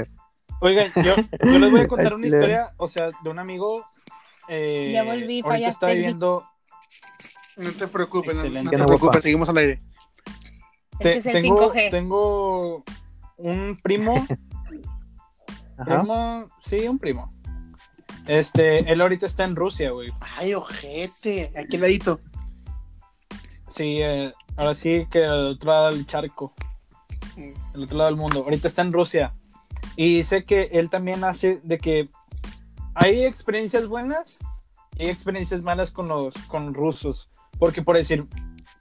[0.62, 3.86] Oigan, yo, yo les voy a contar una historia, o sea, de un amigo.
[4.48, 5.96] Eh, Ya volví, ahorita fallas está técnicas.
[6.14, 6.46] viviendo.
[7.58, 9.82] no te preocupes, no, no te preocupes, seguimos al aire.
[11.00, 11.92] Te- Este es el tengo, 5G.
[11.92, 12.84] tengo
[13.38, 14.16] un primo,
[15.78, 15.86] Ajá.
[16.02, 17.30] primo, sí, un primo.
[18.28, 20.10] Este, él ahorita está en Rusia, güey.
[20.38, 22.22] Ay, ojete, aquí ladito.
[23.74, 26.54] Sí, eh, ahora sí que al otro lado del charco,
[27.74, 28.44] al otro lado del mundo.
[28.44, 29.34] Ahorita está en Rusia.
[29.96, 32.10] Y dice que él también hace de que
[32.94, 34.38] hay experiencias buenas
[34.96, 37.32] y hay experiencias malas con los con rusos.
[37.58, 38.28] Porque por decir,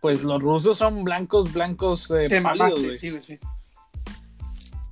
[0.02, 3.38] pues los rusos son blancos, blancos eh, Te pálidos, mamaste, sí, sí.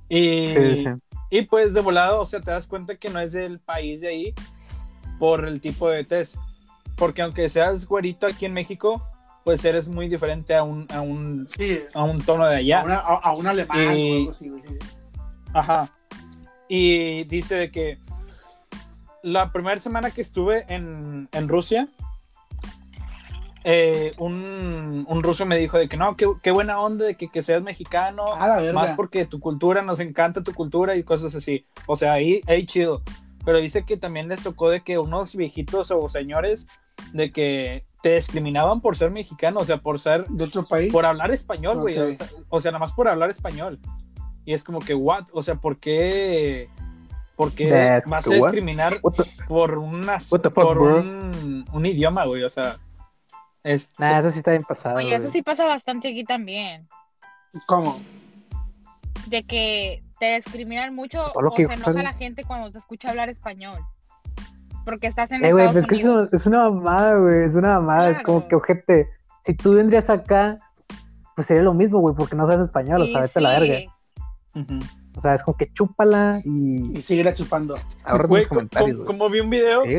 [0.09, 0.89] Y, Sí, sí.
[1.29, 4.07] y pues de volado, o sea, te das cuenta que no es del país de
[4.07, 4.33] ahí
[5.19, 6.37] por el tipo de test.
[6.95, 9.07] Porque aunque seas güerito aquí en México,
[9.43, 12.81] pues eres muy diferente a un, a un, Sí, a un tono de allá.
[12.81, 14.79] a, una- a- a un alemán Y- o algo así, güey, sí, sí.
[15.53, 15.89] Ajá.
[16.67, 17.97] Y dice de que
[19.23, 21.89] la primera semana que estuve en, en Rusia,
[23.63, 27.27] eh, un, un ruso me dijo de que no, qué, qué buena onda de que,
[27.29, 28.35] que seas mexicano,
[28.73, 31.63] más porque tu cultura, nos encanta tu cultura y cosas así.
[31.85, 33.03] O sea, ahí, ahí chido.
[33.45, 36.67] Pero dice que también les tocó de que unos viejitos o señores
[37.13, 40.91] de que te discriminaban por ser mexicano, o sea, por ser ¿De otro país?
[40.91, 41.97] por hablar español, güey.
[41.99, 43.79] O, sea, o sea, nada más por hablar español.
[44.45, 45.25] Y es como que, what?
[45.33, 46.67] O sea, ¿por qué,
[47.35, 52.43] por qué That's vas a discriminar the- por, una, fuck, por un, un idioma, güey?
[52.43, 52.77] O sea,
[53.63, 54.95] es, Nah, eso sí está bien pasado.
[54.97, 56.87] Oye, eso sí pasa bastante aquí también.
[57.67, 57.99] ¿Cómo?
[59.27, 63.09] De que te discriminan mucho o que se enoja fue- la gente cuando te escucha
[63.11, 63.79] hablar español.
[64.85, 66.33] Porque estás en Eh, Estados pues es que es una, Unidos.
[66.33, 67.43] es una mamada, güey.
[67.43, 68.09] Es una mamada.
[68.11, 69.07] Es como que, ojete,
[69.43, 70.57] si tú vendrías acá,
[71.35, 73.59] pues sería lo mismo, güey, porque no sabes español, o Y sea, vete a la
[73.59, 73.93] sí, verga.
[75.17, 77.75] O sea, es como que chúpala y Y sigue chupando.
[78.03, 79.95] ahorra Güey, comentarios, como vi un video Sí,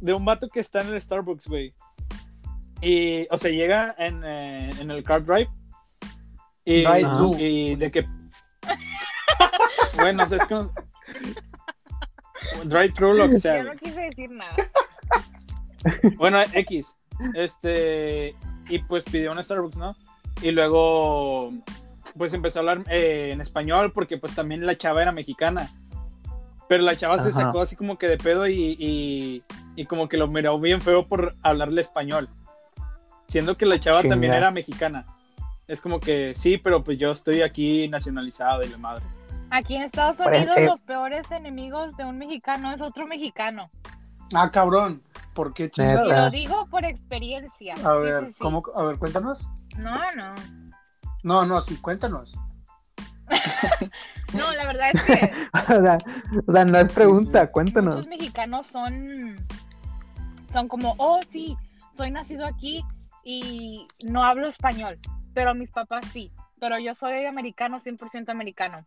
[0.00, 1.74] de un vato que está en el Starbucks, güey.
[2.80, 5.48] Y, o sea, llega en, eh, en el car drive.
[6.64, 6.84] Y,
[7.38, 8.06] y de que.
[9.96, 10.70] bueno, o sea, es como.
[12.64, 13.58] Drive thru lo que sea.
[13.58, 14.54] Yo no quise decir nada.
[16.16, 16.96] Bueno, X.
[17.34, 18.34] Este.
[18.68, 19.96] Y pues pidió un Starbucks, ¿no?
[20.42, 21.52] Y luego.
[22.16, 25.70] Pues empezó a hablar eh, en español porque pues también la chava era mexicana.
[26.68, 29.42] Pero la chava se sacó así como que de pedo y, y,
[29.76, 32.28] y como que lo miró bien feo por hablarle español.
[33.28, 34.14] Siendo que la chava Chinga.
[34.14, 35.06] también era mexicana.
[35.68, 39.04] Es como que sí, pero pues yo estoy aquí nacionalizado y la madre.
[39.50, 43.70] Aquí en Estados Unidos ejemplo- los peores enemigos de un mexicano es otro mexicano.
[44.34, 45.00] Ah, cabrón.
[45.34, 46.08] ¿Por qué chingados?
[46.08, 46.24] Neta.
[46.24, 47.74] lo digo por experiencia.
[47.74, 48.38] A Sí, ver, sí, sí.
[48.40, 48.62] ¿cómo?
[48.74, 49.48] A ver, cuéntanos.
[49.78, 50.34] No, no.
[51.22, 52.36] No, no, sí, cuéntanos.
[54.34, 55.98] No, la verdad es que o, sea,
[56.46, 57.94] o sea, no es pregunta, cuéntanos.
[57.96, 59.36] muchos mexicanos son
[60.52, 61.56] son como, oh sí,
[61.96, 62.84] soy nacido aquí
[63.24, 64.98] y no hablo español,
[65.34, 66.30] pero mis papás sí,
[66.60, 68.84] pero yo soy americano, 100% americano.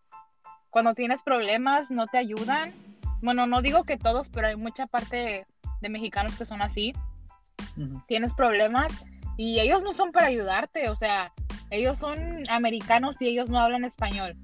[0.72, 2.74] Cuando tienes problemas, no te ayudan.
[3.22, 5.46] Bueno, no digo que todos, pero hay mucha parte
[5.82, 6.94] de mexicanos que son así.
[7.78, 8.02] Ujú.
[8.08, 8.92] Tienes problemas
[9.38, 11.32] y ellos no son para ayudarte, o sea,
[11.70, 14.36] ellos son americanos y ellos no hablan español.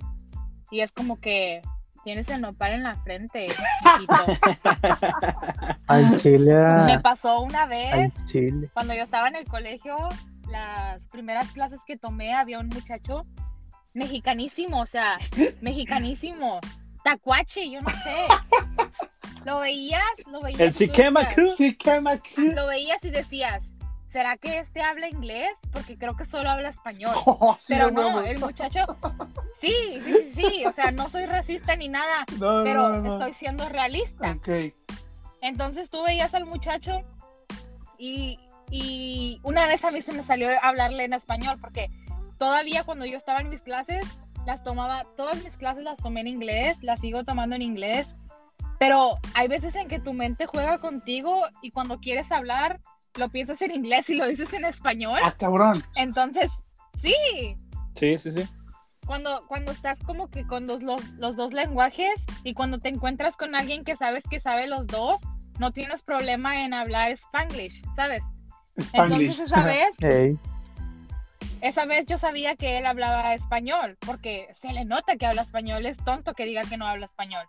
[0.69, 1.61] Y es como que
[2.03, 4.15] tienes el nopal en la frente, chiquito.
[5.87, 6.55] Al chile.
[6.57, 8.69] ah, Me pasó una vez chile.
[8.73, 9.97] cuando yo estaba en el colegio,
[10.49, 13.23] las primeras clases que tomé, había un muchacho
[13.97, 15.17] mexicanísimo, o sea,
[15.61, 16.59] mexicanísimo,
[17.03, 18.27] tacuache, yo no sé.
[19.45, 20.59] Lo veías, lo veías.
[20.59, 22.51] El y tú Siquema decías- Sí, quema aquí.
[22.53, 23.63] Lo veías y decías,
[24.11, 25.49] ¿será que este habla inglés?
[25.71, 27.15] Porque creo que solo habla español.
[27.25, 28.79] Oh, sí, Pero no, el muchacho,
[29.61, 33.13] sí, sí, sí, sí, o sea, no soy racista ni nada, No, pero no, no.
[33.13, 34.31] estoy siendo realista.
[34.31, 34.49] Ok.
[35.41, 37.01] Entonces tú veías al muchacho
[37.97, 41.89] y, y una vez a mí se me salió hablarle en español porque
[42.37, 44.05] todavía cuando yo estaba en mis clases,
[44.45, 48.15] las tomaba, todas mis clases las tomé en inglés, las sigo tomando en inglés,
[48.79, 52.79] pero hay veces en que tu mente juega contigo y cuando quieres hablar,
[53.17, 55.19] lo piensas en inglés y lo dices en español.
[55.23, 55.83] Ah, cabrón.
[55.95, 56.51] Entonces,
[56.97, 57.15] sí,
[57.95, 58.47] Sí, sí, sí.
[59.07, 63.35] cuando, cuando estás como que con los, los, los dos lenguajes y cuando te encuentras
[63.35, 65.19] con alguien que sabes que sabe los dos,
[65.59, 68.21] no tienes problema en hablar spanglish, ¿sabes?
[68.77, 69.21] Spanglish.
[69.21, 69.63] Entonces esa
[69.99, 70.39] vez,
[71.61, 75.85] esa vez yo sabía que él hablaba español, porque se le nota que habla español,
[75.85, 77.45] es tonto que diga que no habla español.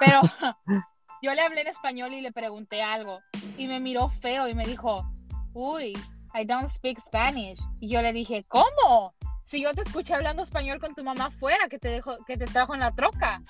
[0.00, 0.20] Pero
[1.22, 3.20] yo le hablé en español y le pregunté algo
[3.56, 5.04] y me miró feo y me dijo,
[5.52, 5.92] uy,
[6.34, 7.60] I don't speak Spanish.
[7.80, 9.14] Y yo le dije, ¿cómo?
[9.44, 12.46] Si yo te escuché hablando español con tu mamá afuera, que te, dejó, que te
[12.46, 13.40] trajo en la troca.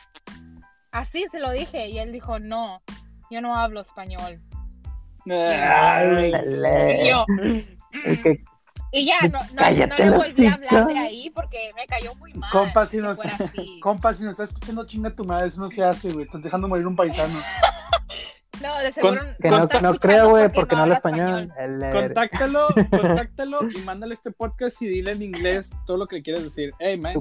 [0.92, 2.82] Así se lo dije y él dijo, no,
[3.30, 4.40] yo no hablo español.
[5.28, 7.08] Ay, Y dale.
[7.08, 7.24] yo,
[8.04, 8.44] Es que
[8.92, 12.32] y ya, no, no, no le volví a hablar de ahí porque me cayó muy
[12.34, 12.50] mal.
[12.50, 13.78] Compa, si así.
[13.82, 16.24] compa, si estás escuchando, chinga tu madre, eso no se hace, güey.
[16.26, 17.38] Estás dejando morir un paisano.
[18.62, 21.52] No, de seguro que no no, no creo, güey, porque no habla español.
[21.58, 26.22] El- el- Contáctalo, contáctalo y mándale este podcast y dile en inglés todo lo que
[26.22, 26.72] quieres decir.
[26.78, 27.14] Hey, man.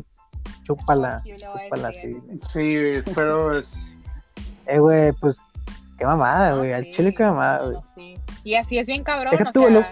[0.64, 2.18] Chúpala, le chúpala, sí.
[2.50, 3.58] Sí, espero.
[3.58, 3.78] es-
[4.66, 5.36] Eh, güey, pues,
[5.98, 6.72] qué mamada, No, güey.
[6.72, 7.78] Al sí, chile, qué mamada, no, güey.
[7.96, 8.16] sí.
[8.46, 9.86] Y así es bien cabrón, Deja o tú, sea, lo-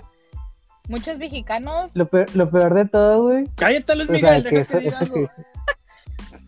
[0.88, 3.48] muchos mexicanos, Lo peor, lo peor de todo, güey.
[3.56, 5.15] Cállate, Luis O sea, Miguel, que deja eso, que diga eso algo.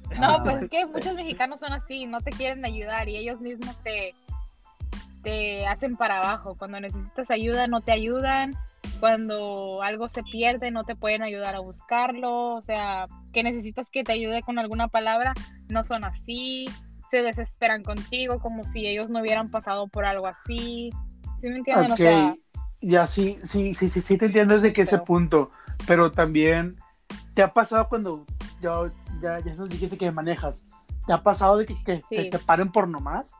[0.10, 0.42] que no, Ah.
[0.44, 4.14] pues es que muchos mexicanos son así, no te quieren ayudar y ellos mismos te,
[5.24, 6.56] te hacen para abajo.
[6.58, 8.54] Cuando necesitas ayuda, no te ayudan.
[9.00, 12.54] Cuando algo se pierde, no te pueden ayudar a buscarlo.
[12.56, 15.34] O sea, que necesitas que te ayude con alguna palabra,
[15.68, 16.66] no son así.
[17.12, 20.92] Se desesperan contigo como si ellos no hubieran pasado por algo así.
[21.42, 21.92] ¿Sí me entienden?
[21.92, 22.36] O sea,
[22.88, 25.50] ya sí, sí, sí, sí, sí te entiendes de que ese Pero- punto,
[25.88, 26.78] pero también
[27.34, 28.26] te ha pasado cuando
[28.62, 28.72] ya,
[29.22, 30.66] ya, ya nos dijiste que manejas,
[31.08, 32.16] te ha pasado de que, que- Sí.
[32.16, 33.32] que te paren por nomás.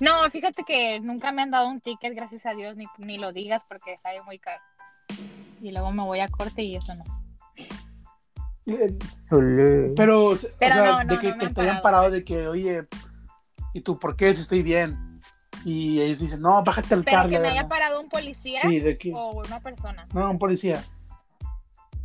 [0.00, 3.32] no, fíjate que nunca me han dado un ticket, gracias a Dios, ni, ni lo
[3.32, 4.60] digas porque sale muy caro.
[5.60, 7.04] Y luego me voy a corte y eso no.
[8.64, 8.96] Eh,
[9.28, 9.92] chule.
[9.96, 12.86] Pero, o sea, Pero no, no, de que, no te hayan parado, de que, oye,
[13.74, 15.09] ¿y tú por qué si estoy bien?
[15.64, 17.28] Y ellos dicen, no, bájate al carro.
[17.28, 20.06] que me haya parado un policía Sí, de que, o una persona.
[20.14, 20.82] no, un policía.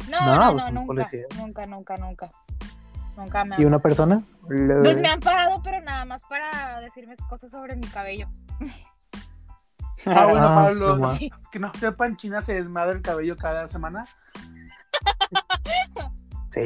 [0.09, 1.25] No, No, no, pues, no, nunca, policía.
[1.37, 2.29] nunca, nunca, nunca.
[3.17, 4.21] Nunca me han ¿Y una persona?
[4.45, 8.27] Pues me han parado, pero nada más para decirme cosas sobre mi cabello.
[10.07, 11.17] Ah, bueno, Ah, Pablo,
[11.51, 14.05] que no sepan, China se desmadra el cabello cada semana.
[16.53, 16.61] Sí.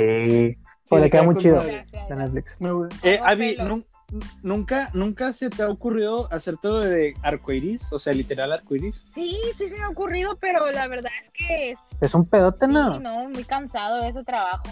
[0.57, 0.57] Sí,
[0.89, 2.57] O le queda muy chido de Netflix.
[3.03, 3.83] Eh, Abby, pelo.
[4.11, 7.91] Nun- ¿nunca, ¿nunca se te ha ocurrido hacer todo de arcoiris?
[7.93, 9.03] O sea, literal arcoiris.
[9.13, 12.65] Sí, sí se me ha ocurrido, pero la verdad es que es- Es un pedote,
[12.67, 12.99] sí, ¿no?
[12.99, 14.63] no, muy cansado de ese trabajo.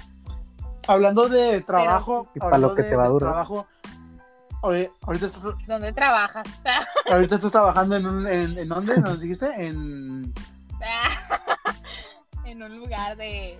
[0.88, 3.32] Hablando de trabajo, Y para lo que de, te va a durar.
[3.32, 3.68] trabajo,
[4.62, 6.48] oye, ahorita estás, ¿Dónde trabajas?
[7.12, 9.48] ahorita estás trabajando en, un, en, ¿en dónde nos dijiste?
[9.66, 10.34] En
[12.46, 13.60] en un lugar de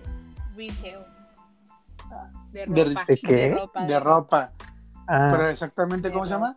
[0.56, 0.98] retail.
[2.52, 3.04] De De- ropa.
[3.06, 3.34] ¿de qué?
[3.36, 3.84] De ropa.
[3.84, 4.52] de ropa,
[5.08, 6.54] Ah, pero exactamente cómo se llama?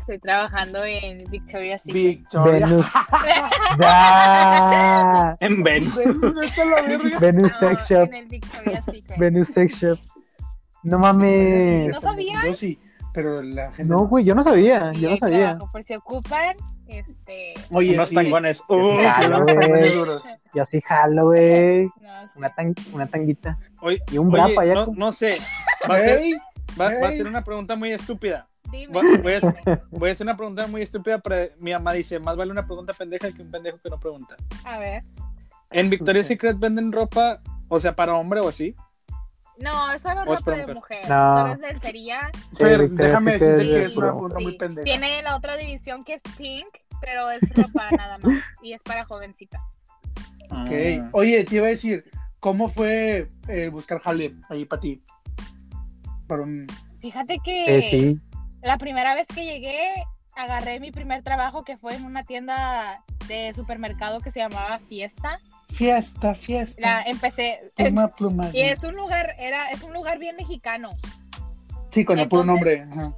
[0.00, 2.02] Estoy trabajando en Victoria's Secret.
[2.18, 2.66] Victoria.
[2.66, 2.86] Venus.
[3.80, 5.36] ¡Ya!
[5.40, 5.96] En Venus.
[5.96, 7.18] Venus, la.
[7.20, 8.08] Venus No, Sex Shop.
[8.08, 9.18] en el Victoria's Secret.
[9.18, 9.98] Venus Sex Shop.
[10.84, 11.88] No mames.
[11.88, 12.44] ¿No sabías?
[12.44, 12.78] Yo sí,
[13.12, 14.92] pero la gente No, güey, yo no sabía.
[14.94, 15.38] Sí, Yo no sabía.
[15.46, 17.54] trabajo, Por si ocupan, este.
[17.72, 18.14] Oye, Unos sí.
[18.14, 18.62] tangones.
[18.68, 19.44] Uh, Jalo,
[19.94, 20.22] duros.
[20.54, 21.86] Yo sí jalo, güey.
[22.00, 22.28] No, sí.
[22.36, 23.58] Una, tan- una tanguita.
[23.80, 24.74] oye, Y un brapa ya.
[24.74, 25.38] no, no sé.
[25.88, 26.32] Va a, ser, Ey,
[26.80, 27.16] va, va a ey.
[27.16, 28.48] ser una pregunta muy estúpida.
[28.70, 28.92] Dime.
[29.22, 29.54] Voy, a hacer,
[29.90, 32.92] voy a hacer una pregunta muy estúpida, pero mi mamá dice, más vale una pregunta
[32.92, 34.34] pendeja que un pendejo que no pregunta.
[34.64, 35.02] A ver.
[35.70, 36.34] ¿En Victoria's Sí.
[36.34, 38.74] Secret venden ropa, o sea, para hombre o así?
[39.58, 40.74] No, eso no es ¿O es ropa de mujer?
[40.74, 41.08] mujer.
[41.08, 41.32] No.
[41.32, 42.30] Solo es lencería.
[42.58, 44.84] Déjame decirte que es es una pregunta muy pendeja.
[44.84, 46.66] Tiene la otra división que es pink,
[47.00, 48.38] pero es ropa nada más.
[48.62, 49.60] Y es para jovencitas.
[50.50, 50.70] Ok.
[51.00, 51.08] Ah.
[51.12, 52.04] Oye, te iba a decir,
[52.40, 55.02] ¿cómo fue eh, buscar jale ahí para ti?
[57.00, 58.20] Fíjate que Eh, sí.
[58.62, 59.78] la primera vez que llegué,
[60.34, 65.40] agarré mi primer trabajo que fue en una tienda de supermercado que se llamaba Fiesta.
[65.70, 66.80] Fiesta, fiesta.
[66.80, 67.72] La empecé.
[67.74, 68.50] Pluma, pluma.
[68.52, 70.90] Y es un lugar, era, es un lugar bien mexicano.
[71.90, 72.86] Sí, con el puro nombre.
[72.90, 73.12] ajá.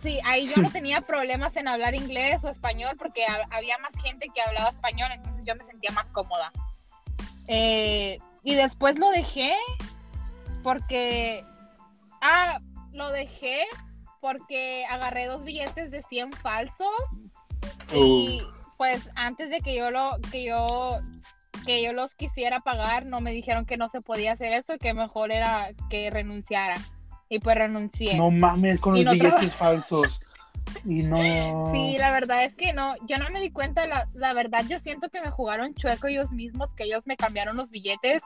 [0.00, 3.92] Sí, ahí yo no tenía problemas en hablar inglés o español porque ha- había más
[4.02, 6.52] gente que hablaba español, entonces yo me sentía más cómoda.
[7.46, 9.52] Eh, y después lo dejé
[10.62, 11.44] porque...
[12.20, 12.60] Ah,
[12.92, 13.64] lo dejé
[14.20, 16.88] porque agarré dos billetes de 100 falsos
[17.92, 18.42] y
[18.76, 21.00] pues antes de que yo lo que yo
[21.64, 24.78] que yo los quisiera pagar no me dijeron que no se podía hacer eso y
[24.78, 26.76] que mejor era que renunciara
[27.28, 28.16] y pues renuncié.
[28.16, 30.22] No mames con Y los no billetes falsos.
[30.84, 31.70] Y no.
[31.72, 34.78] Sí, la verdad es que no, yo no me di cuenta, la, la verdad yo
[34.78, 38.22] siento que me jugaron chueco ellos mismos, que ellos me cambiaron los billetes,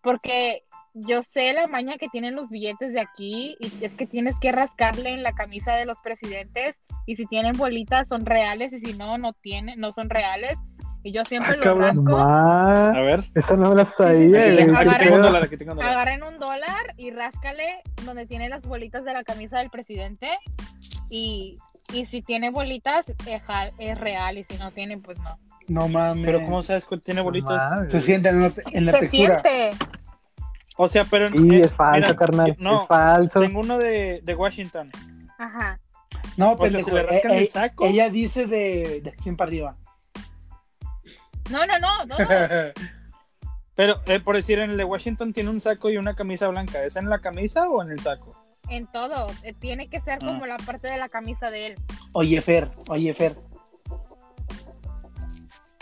[0.00, 4.38] porque yo sé la maña que tienen los billetes de aquí, y es que tienes
[4.40, 8.80] que rascarle en la camisa de los presidentes, y si tienen bolitas son reales, y
[8.80, 10.58] si no, no tienen, no son reales,
[11.02, 11.96] y yo siempre Ah, los cabrón.
[12.04, 13.24] rasco, Ma, A ver.
[13.34, 14.56] eso no me lo sí, sabía.
[14.56, 15.02] sí, un dólar,
[15.72, 20.28] un agarren un dólar y ráscale donde tiene las bolitas de la camisa del presidente,
[21.08, 21.56] y,
[21.92, 25.38] y si tiene bolitas es, ja- es real, y si no tiene, pues no.
[25.68, 26.24] No mames.
[26.26, 27.70] Pero ¿cómo sabes que tiene bolitas?
[27.70, 29.40] Ma, Se siente en la, en la Se textura.
[29.40, 29.84] siente.
[30.82, 31.30] O sea, pero...
[31.30, 32.56] Sí, eh, es falso, mira, carnal.
[32.58, 33.40] No, es falso.
[33.40, 34.90] tengo uno de, de Washington.
[35.38, 35.78] Ajá.
[36.38, 37.84] No, O sea, le rascan eh, el saco.
[37.86, 39.76] Ella dice de, de 100 para arriba.
[41.50, 42.26] No, no, no, no, no.
[43.74, 46.82] Pero, eh, por decir, en el de Washington tiene un saco y una camisa blanca.
[46.82, 48.34] ¿Es en la camisa o en el saco?
[48.70, 49.26] En todo.
[49.42, 50.26] Eh, Tiene que ser Ah.
[50.28, 51.74] como la parte de la camisa de él.
[52.14, 53.34] oye, Fer, oye, Fer.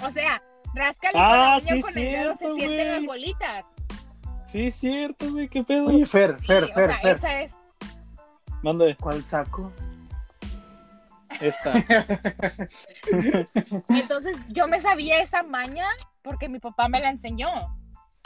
[0.03, 0.43] O sea,
[0.75, 3.65] ráscale Ah, con, la sí, con el dedo, se sienten las bolitas.
[4.51, 5.87] Sí, es cierto, güey, qué pedo.
[5.87, 7.17] Oye, Fer, Sí, Fer, o Fer, sea, Fer.
[7.17, 7.57] esa es.
[8.63, 8.97] ¿Dónde?
[8.97, 9.73] ¿Cuál saco?
[11.41, 11.73] Esta.
[13.89, 15.87] Entonces, yo me sabía esa maña
[16.23, 17.49] porque mi papá me la enseñó.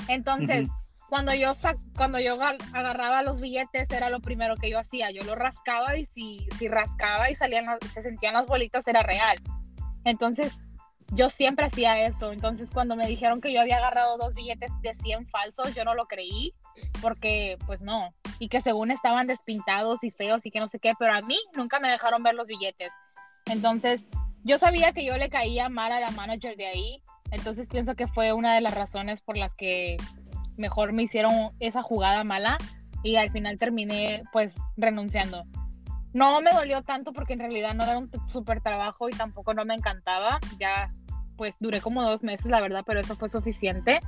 [0.08, 0.68] Entonces,
[1.08, 5.10] cuando yo sac- cuando yo agar- agarraba los billetes era lo primero que yo hacía.
[5.10, 9.02] Yo lo rascaba y si, si rascaba y salían las- se sentían las bolitas era
[9.02, 9.36] real.
[10.04, 10.58] Entonces,
[11.12, 12.32] yo siempre hacía esto.
[12.32, 15.94] Entonces, cuando me dijeron que yo había agarrado dos billetes de 100 falsos, yo no
[15.94, 16.54] lo creí
[17.00, 18.14] porque pues no.
[18.38, 21.38] Y que según estaban despintados y feos y que no sé qué, pero a mí
[21.54, 22.92] nunca me dejaron ver los billetes.
[23.46, 24.06] Entonces,
[24.42, 27.02] yo sabía que yo le caía mal a la manager de ahí.
[27.30, 29.98] Entonces, pienso que fue una de las razones por las que
[30.56, 32.58] mejor me hicieron esa jugada mala
[33.02, 35.44] y al final terminé pues renunciando.
[36.14, 39.64] No me dolió tanto porque en realidad no era un súper trabajo y tampoco no
[39.64, 40.38] me encantaba.
[40.58, 40.90] Ya
[41.36, 44.00] pues duré como dos meses, la verdad, pero eso fue suficiente.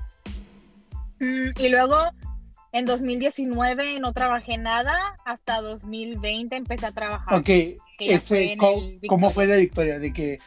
[1.20, 1.96] Mm, y luego
[2.72, 7.34] en 2019 no trabajé nada, hasta 2020 empecé a trabajar.
[7.38, 9.98] Ok, fue ese, ¿cómo, cómo fue la victoria?
[9.98, 10.38] De que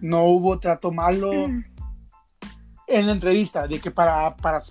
[0.00, 1.64] no hubo trato malo Mm.
[2.88, 4.62] en la entrevista, de que para, para,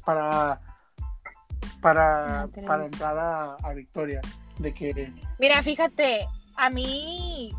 [1.82, 4.22] para, para entrar a, a Victoria.
[4.60, 7.52] De que Mira, fíjate, a mí,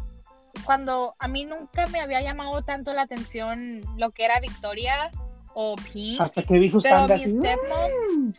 [0.67, 5.11] cuando a mí nunca me había llamado tanto la atención lo que era Victoria
[5.55, 8.33] o Pink, hasta que vi sus pero mi stepmom,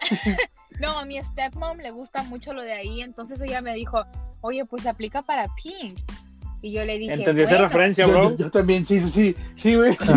[0.80, 4.04] no, a mi stepmom le gusta mucho lo de ahí, entonces ella me dijo,
[4.40, 5.98] oye, pues aplica para Pink.
[6.62, 7.64] Y yo le dije, Entendí esa "Bueno".
[7.68, 8.30] referencia, yo, bro.
[8.30, 9.94] yo- yo también, sí, sí, sí, sí, güey.
[10.04, 10.14] sí.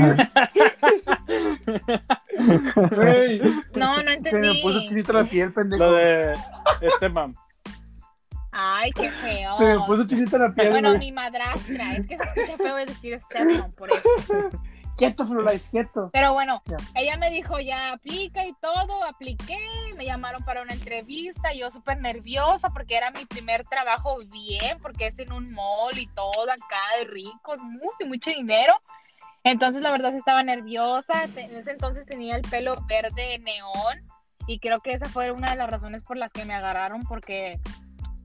[3.75, 4.61] No, no Se me entendí.
[4.61, 5.83] puso chinito la piel, pendejo.
[5.83, 6.35] Lo de
[6.81, 7.33] este mam.
[8.59, 9.55] Ay, qué feo.
[9.55, 10.99] Se me puso chinito la piel, Bueno, güey.
[10.99, 14.01] mi madrastra, es que se escucha feo decir stepmom por eso.
[14.97, 16.09] Quieto, Florlight, quieto.
[16.11, 16.63] Pero bueno,
[16.95, 19.59] ella me dijo, ya aplica y todo, apliqué,
[19.95, 25.05] me llamaron para una entrevista, yo súper nerviosa porque era mi primer trabajo bien, porque
[25.05, 28.73] es en un mall y todo acá de ricos, mucho, mucho dinero.
[29.43, 34.01] Entonces la verdad estaba nerviosa, en ese entonces tenía el pelo verde neón
[34.47, 37.59] y creo que esa fue una de las razones por las que me agarraron porque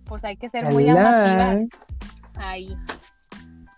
[0.05, 1.69] pues hay que ser muy llamativas
[2.37, 2.77] ahí.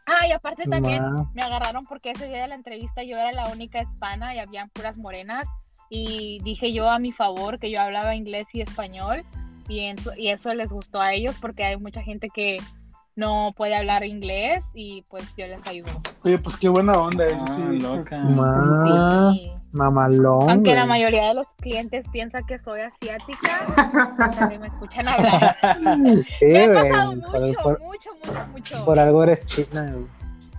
[0.06, 1.30] Ah, y aparte también Ma.
[1.34, 4.68] me agarraron porque ese día de la entrevista yo era la única hispana y habían
[4.68, 5.48] puras morenas
[5.88, 9.24] y dije yo a mi favor que yo hablaba inglés y español
[9.68, 12.58] y, en y eso les gustó a ellos porque hay mucha gente que
[13.16, 16.02] no puede hablar inglés y pues yo les ayudo.
[16.24, 17.78] Oye, pues qué buena onda, eso Ah, sí.
[17.78, 18.26] loca.
[19.32, 19.52] Sí.
[19.74, 20.48] Mamalón.
[20.50, 23.60] Aunque la mayoría de los clientes piensa que soy asiática,
[24.16, 25.56] cuando me escuchan hablar.
[26.38, 26.90] Sí, Me ha güey.
[26.90, 28.84] pasado mucho, por- mucho, mucho, mucho.
[28.84, 30.06] por algo eres china, güey.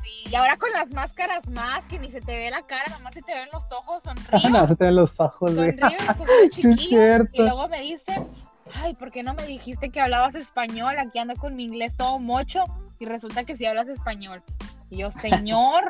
[0.03, 3.13] Sí, y ahora con las máscaras más, que ni se te ve la cara, nomás
[3.13, 4.49] se te ven los ojos, sonrío.
[4.51, 5.75] No, se te ven los ojos, güey.
[6.17, 6.79] sonrío, chiquillos.
[6.81, 7.29] cierto.
[7.33, 8.23] Y luego me dicen,
[8.75, 10.99] ay, ¿por qué no me dijiste que hablabas español?
[10.99, 12.63] Aquí ando con mi inglés todo mocho
[12.99, 14.43] y resulta que sí hablas español.
[14.89, 15.85] Y yo, señor,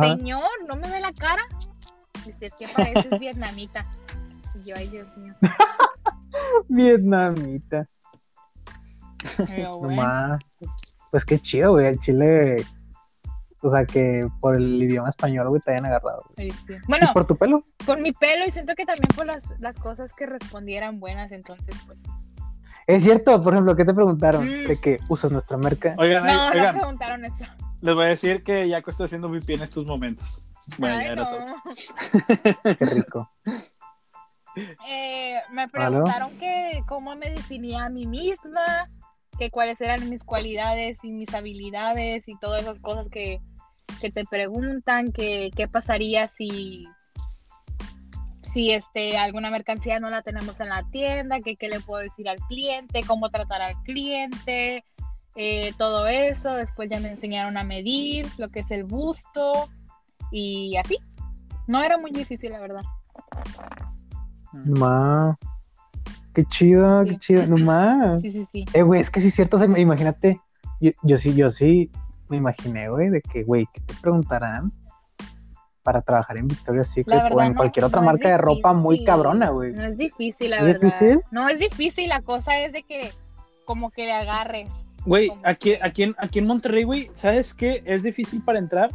[0.00, 1.42] señor, ¿no me ve la cara?
[2.40, 3.86] Es que pareces vietnamita.
[4.54, 5.34] Y yo, ay, Dios mío.
[6.68, 7.86] Vietnamita.
[9.46, 9.96] Pero bueno.
[10.02, 10.40] Nomás.
[11.10, 11.86] Pues qué chido, güey.
[11.86, 12.64] El Chile.
[13.60, 16.22] O sea, que por el idioma español, güey, te hayan agarrado.
[16.36, 16.50] güey.
[16.50, 16.72] Sí, sí.
[16.74, 17.64] ¿Y Bueno, por tu pelo?
[17.84, 21.74] por mi pelo y siento que también por las, las cosas que respondieran buenas, entonces
[21.86, 21.98] pues.
[22.86, 24.46] Es cierto, por ejemplo, ¿qué te preguntaron?
[24.46, 24.68] Mm.
[24.68, 25.94] De que usas nuestra marca.
[25.98, 27.44] Oigan, No, no oigan, preguntaron eso.
[27.80, 30.44] les voy a decir que Yaco está haciendo pipí en estos momentos.
[30.76, 31.30] Bueno, ya Ay, era no.
[31.30, 32.76] todo.
[32.78, 33.30] Qué rico.
[34.88, 38.88] Eh, me preguntaron que cómo me definía a mí misma,
[39.38, 43.40] que cuáles eran mis cualidades y mis habilidades y todas esas cosas que,
[44.00, 46.86] que te preguntan, que qué pasaría si
[48.52, 52.28] si este alguna mercancía no la tenemos en la tienda, que qué le puedo decir
[52.28, 54.84] al cliente, cómo tratar al cliente,
[55.36, 56.54] eh, todo eso.
[56.54, 59.68] Después ya me enseñaron a medir lo que es el busto
[60.30, 60.98] y así.
[61.66, 62.82] No era muy difícil, la verdad.
[64.64, 65.36] Ma.
[66.34, 67.46] Qué chido, qué chido.
[67.46, 68.22] Nomás.
[68.22, 68.64] Sí, sí, sí.
[68.72, 69.56] Eh, güey, es que sí es cierto.
[69.56, 70.40] o sea, imagínate.
[70.80, 71.90] Yo, yo sí, yo sí
[72.28, 74.72] me imaginé, güey, de que, güey, ¿qué te preguntarán
[75.82, 78.96] para trabajar en Victoria's Secret o en no- cualquier otra no marca de ropa muy
[78.96, 79.06] difícil.
[79.06, 79.72] cabrona, güey?
[79.72, 80.80] No es difícil, la ¿Es verdad.
[80.82, 81.20] difícil?
[81.30, 83.10] No es difícil, la cosa es de que
[83.64, 84.70] como que le agarres.
[85.06, 87.82] Güey, Como- aquí, aquí, en, aquí en Monterrey, güey, ¿sabes qué?
[87.86, 88.90] Es difícil para entrar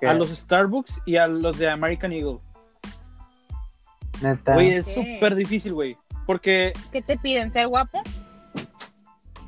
[0.00, 0.06] ¿Qué?
[0.08, 2.38] a los Starbucks y a los de American Eagle.
[4.22, 4.54] Neta.
[4.54, 5.96] Güey, es súper difícil, güey.
[6.26, 7.52] Porque ¿Qué te piden?
[7.52, 8.00] ¿Ser guapo?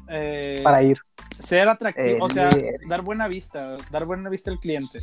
[0.08, 0.98] eh, Para ir.
[1.38, 2.76] ser atractivo, Eh, o sea, bien.
[2.88, 5.00] dar buena vista, dar buena vista al cliente.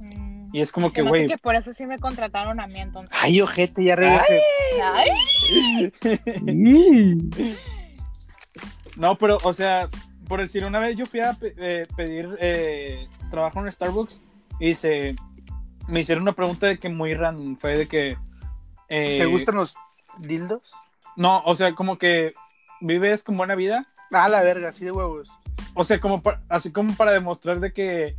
[0.00, 3.16] Mm, Y es como que, güey, que por eso sí me contrataron a mí entonces.
[3.20, 4.40] Ay, ojete, ya regresé.
[4.82, 5.10] Ay,
[5.46, 5.92] Sí.
[8.96, 9.88] no, pero, o sea,
[10.26, 14.20] por decir, una vez yo fui a pe- eh, pedir eh, trabajo en Starbucks
[14.60, 15.14] y se,
[15.86, 18.16] me hicieron una pregunta de que muy random, fue de que...
[18.88, 19.76] eh, ¿Te gustan los
[20.18, 20.70] dildos?
[21.16, 22.34] No, o sea, como que
[22.80, 23.86] vives con buena vida.
[24.12, 25.30] Ah, la verga, así de huevos.
[25.74, 28.14] O sea, como pa- así como para demostrar de que,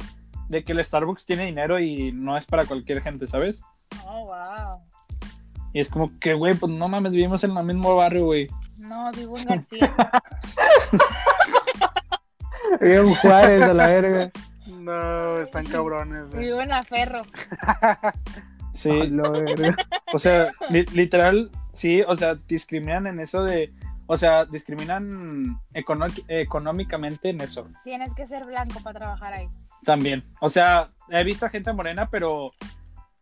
[0.49, 3.61] de que el Starbucks tiene dinero y no es para cualquier gente, ¿sabes?
[4.05, 4.79] oh, wow.
[5.73, 8.47] Y es como que, güey, pues no mames, vivimos en el mismo barrio, güey.
[8.77, 9.93] No, vivo en García.
[12.81, 14.31] Bien Juárez a la verga.
[14.89, 16.45] No, están cabrones, güey.
[16.45, 17.21] vivo en Aferro.
[18.71, 19.75] Sí, A la verga.
[20.13, 23.73] o sea, li- literal, sí, o sea, discriminan en eso de,
[24.05, 25.59] o sea, discriminan
[26.29, 29.49] económicamente en eso Tienes que ser blanco para trabajar ahí.
[29.83, 30.23] también.
[30.39, 32.51] O sea, he visto a gente morena, pero,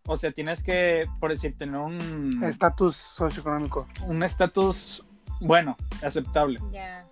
[0.05, 3.87] o sea, tienes que, por decir, tener un Estatus socioeconómico.
[4.05, 5.03] un estatus
[5.39, 6.59] bueno, aceptable.
[6.71, 7.05] Ya.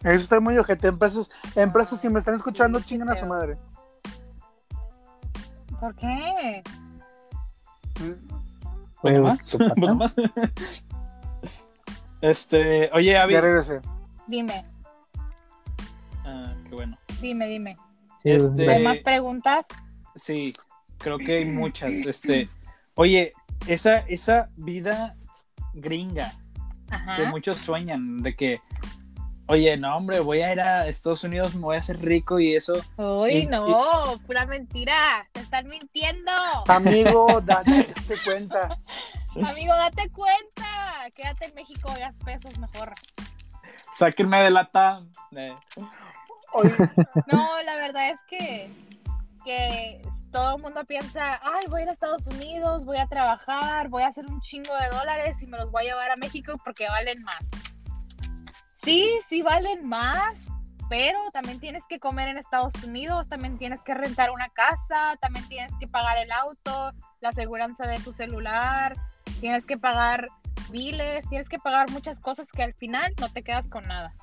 [0.00, 0.88] Eso está muy ojete.
[0.88, 3.56] Empresas, empresas si me están escuchando, Sí, sí, chingan a su madre.
[5.80, 6.62] ¿Por qué?
[7.94, 8.16] Pues
[9.02, 9.38] Güey, más.
[9.46, 9.74] tu pata.
[9.76, 10.14] Pues más.
[12.20, 13.12] Este, oye.
[13.12, 13.80] Ya regresé.
[14.26, 14.64] Dime,
[16.24, 16.96] Ah, qué bueno.
[17.20, 17.76] dime, dime.
[18.22, 18.68] Sí, Este-.
[18.70, 19.64] ¿Hay más preguntas?
[20.16, 20.52] Sí,
[20.98, 21.92] creo que hay muchas.
[21.92, 22.48] Este,
[22.94, 23.32] oye,
[23.66, 25.16] esa, esa vida
[25.74, 26.34] gringa
[27.16, 28.60] que muchos sueñan de que,
[29.48, 32.54] oye, no, hombre, voy a ir a Estados Unidos, me voy a hacer rico y
[32.54, 32.74] eso.
[32.96, 35.26] Uy, Y- no, pura mentira.
[35.32, 36.30] Te están mintiendo.
[36.68, 37.94] Amigo, date
[38.24, 38.78] cuenta.
[39.44, 40.66] Amigo, date cuenta.
[41.14, 42.92] Quédate en México, hagas pesos mejor.
[43.94, 45.10] Sáquenme de la TAM.
[45.36, 45.54] Eh,
[47.32, 48.70] No, la verdad es que,
[49.44, 53.88] que todo el mundo piensa, ay, voy a ir a Estados Unidos, voy a trabajar,
[53.88, 56.52] voy a hacer un chingo de dólares y me los voy a llevar a México
[56.64, 57.38] porque valen más.
[58.88, 60.48] Sí, sí valen más,
[60.88, 65.46] pero también tienes que comer en Estados Unidos, también tienes que rentar una casa, también
[65.46, 68.96] tienes que pagar el auto, la aseguranza de tu celular,
[69.40, 70.28] tienes que pagar
[70.70, 74.14] biles, tienes que pagar muchas cosas que al final no te quedas con nada.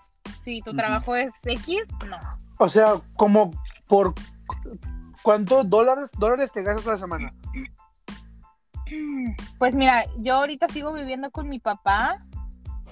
[0.44, 2.18] Si tu trabajo es X, no.
[2.58, 3.52] o sea, como
[3.88, 4.16] por
[5.22, 7.34] cuántos dólares, dólares te gastas a la semana.
[9.60, 12.25] Pues mira, yo ahorita sigo viviendo con mi papá,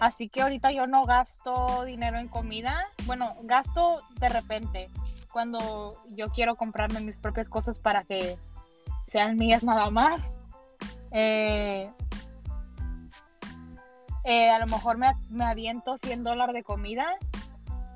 [0.05, 2.85] así que ahorita yo no gasto dinero en comida.
[3.05, 4.89] Bueno, gasto de repente
[5.31, 8.37] cuando yo quiero comprarme mis propias cosas para que
[9.07, 10.35] sean mías nada más.
[11.11, 11.91] Eh,
[14.25, 17.05] eh, a lo mejor me, me aviento 100 dólares de comida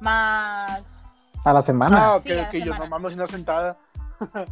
[0.02, 1.34] más...
[1.46, 2.06] A la semana.
[2.06, 2.80] Ah, ok, Sí, ok, yo semana.
[2.80, 3.78] no mames una sentada.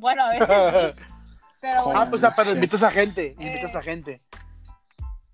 [0.00, 1.02] Bueno, a veces sí,
[1.60, 2.00] pero bueno.
[2.00, 2.54] Ah, pues ah, pero Sí.
[2.54, 3.78] invitas a gente, invitas Eh.
[3.78, 4.20] a gente.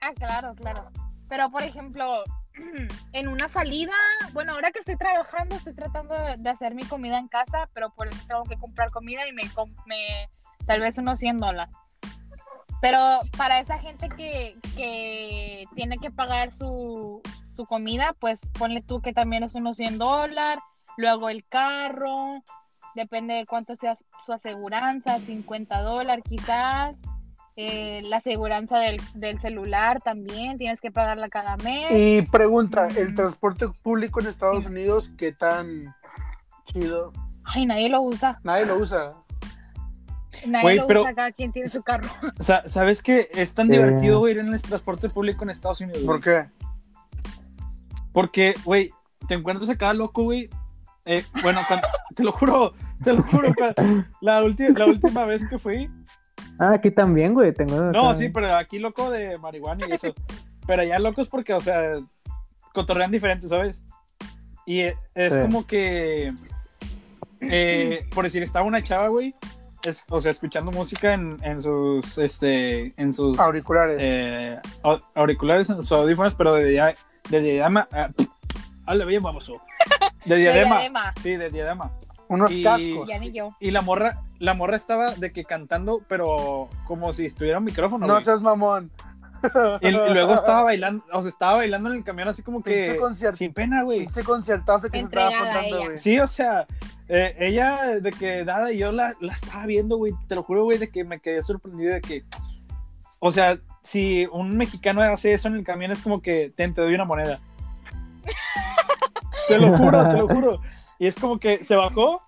[0.05, 0.91] Ah, claro, claro.
[1.31, 2.25] Pero, por ejemplo,
[3.13, 3.95] en una salida,
[4.35, 8.09] bueno, ahora que estoy trabajando, estoy tratando de, hacer mi comida en casa, pero por
[8.09, 9.45] eso tengo que comprar comida y me,
[9.87, 10.29] me
[10.67, 11.75] tal vez unos 100 dólares.
[12.83, 12.99] Pero
[13.39, 17.23] para esa gente que, que tiene que pagar su,
[17.55, 20.63] su comida, pues ponle tú que también es unos 100 dólares,
[20.99, 22.43] luego el carro,
[22.95, 26.95] depende de cuánto sea su aseguranza, 50 dólares quizás.
[27.57, 31.93] Eh, la aseguranza del, del celular también, tienes que pagarla cada mes.
[31.93, 33.15] Y pregunta, ¿el Mm.
[33.15, 35.95] transporte público en Estados Unidos qué tan
[36.65, 37.13] chido?
[37.45, 38.41] Ay, nadie lo usa.
[38.43, 39.13] Nadie lo usa.
[40.47, 42.09] Nadie Güey, lo pero- usa, cada quien tiene su carro.
[42.41, 43.77] Sa- ¿Sabes que es tan Eh.
[43.77, 46.03] divertido, ir en el transporte público en Estados Unidos?
[46.03, 46.07] güey?
[46.07, 46.47] ¿Por qué?
[48.13, 48.91] Porque, güey,
[49.29, 50.49] te encuentras acá loco, güey.
[51.05, 51.87] Eh, bueno, cuando-
[52.17, 52.73] te lo juro,
[53.05, 53.53] te lo juro.
[54.21, 55.91] La, ulti- la última vez que fui.
[56.59, 57.53] Ah, aquí también, güey.
[57.53, 60.15] Tengo No, acá- sí, pero aquí loco de marihuana y eso.
[60.67, 62.01] Pero allá locos porque, o sea,
[62.73, 63.85] cotorrean diferente, ¿sabes?
[64.65, 65.41] Y eh, es Sí.
[65.43, 66.33] como que.
[67.41, 69.35] eh, por decir, estaba una chava, güey.
[69.85, 72.17] es- o sea, escuchando música en, en sus.
[72.17, 72.95] Este.
[72.97, 73.39] En sus.
[73.39, 73.99] Auriculares.
[74.01, 76.95] eh, au- auriculares, en sus audífonos, pero de, dia-
[77.29, 77.87] de diadema.
[77.93, 78.09] ah,
[78.87, 79.51] Hazle bien, vamos.
[80.25, 80.77] De diadema.
[80.77, 81.15] diadema.
[81.23, 81.93] Sí, de diadema.
[82.29, 83.07] Unos y- cascos.
[83.09, 83.55] Ya ni yo.
[83.61, 88.07] Y la morra, la morra estaba de que cantando, pero como si estuviera un micrófono.
[88.07, 88.91] No seas mamón.
[89.81, 92.97] Y, y luego estaba bailando, o sea, estaba bailando en el camión así como que
[92.97, 93.37] concierto.
[93.37, 94.01] sin pena, güey.
[94.01, 95.87] Pinche conciertazo que se estaba Entregada ella.
[95.87, 95.99] güey.
[95.99, 96.67] Sí, o sea,
[97.09, 100.79] eh, ella de que nada, yo la, la estaba viendo, güey, te lo juro, güey,
[100.79, 102.25] de que me quedé sorprendido de que,
[103.19, 106.81] o sea, si un mexicano hace eso en el camión es como que te, te
[106.81, 107.41] doy una moneda.
[109.49, 110.61] te lo juro, te lo juro.
[110.99, 112.23] Y es como que se bajó,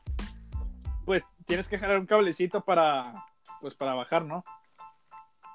[1.46, 3.24] tienes que jalar un cablecito para,
[3.60, 4.44] pues para bajar, ¿no?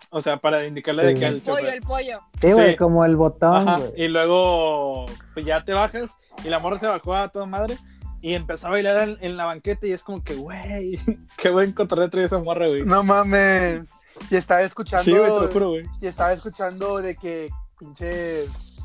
[0.09, 1.19] O sea, para indicarle de Sí.
[1.19, 2.19] que El al pollo, el pollo.
[2.41, 2.75] Sí, güey, Sí.
[2.77, 3.91] como el botón, Ajá, güey.
[3.95, 7.77] y luego pues ya te bajas y la morra se bajó a toda madre
[8.21, 10.97] y empezó a bailar en, en la banqueta y es como que, güey,
[11.37, 12.83] qué buen cotorreo trae esa morra, güey.
[12.83, 13.93] No mames.
[14.29, 15.03] Y estaba escuchando.
[15.05, 15.85] sí, güey, te lo juro, güey.
[16.01, 18.79] Y estaba escuchando de que pinches.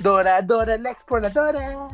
[0.00, 1.88] Dora, Dora, la exploradora.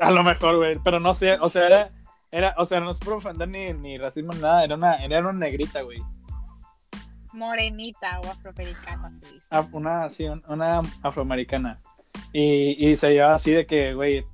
[0.00, 1.90] A lo mejor, güey, pero no sé, o sea, era,
[2.30, 5.20] era o sea, no es por ofender ni, ni racismo ni nada, era una, era
[5.20, 6.02] una negrita, güey.
[7.32, 9.10] Morenita o afroamericana.
[9.20, 9.46] dice.
[9.50, 11.80] Ah, Una, sí, un- una afroamericana.
[12.32, 14.24] Y, y se llevaba así de que, güey,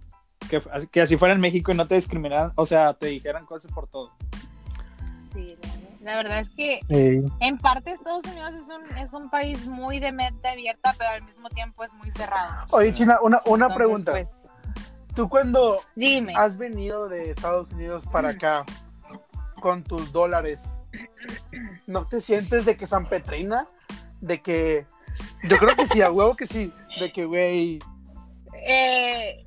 [0.48, 3.72] que, que así fuera en México y no te discriminaran, o sea, te dijeran cosas
[3.72, 4.12] por todo.
[5.32, 5.56] Sí,
[6.00, 7.22] la, la verdad es que Sí.
[7.40, 11.22] en parte Estados Unidos es un, es un país muy de mente abierta, pero al
[11.22, 12.62] mismo tiempo es muy cerrado.
[12.70, 14.12] Oye, China, una, una Entonces, pregunta.
[14.12, 14.28] pues,
[15.14, 16.34] Tú cuando dime.
[16.36, 18.64] has venido de Estados Unidos para acá
[19.60, 20.64] con tus dólares,
[21.86, 23.68] ¿no te sientes de que San Petrina?
[24.20, 24.86] De que.
[25.44, 26.72] Yo creo que sí, a huevo que sí.
[26.98, 27.78] De que, güey.
[28.66, 29.44] Eh,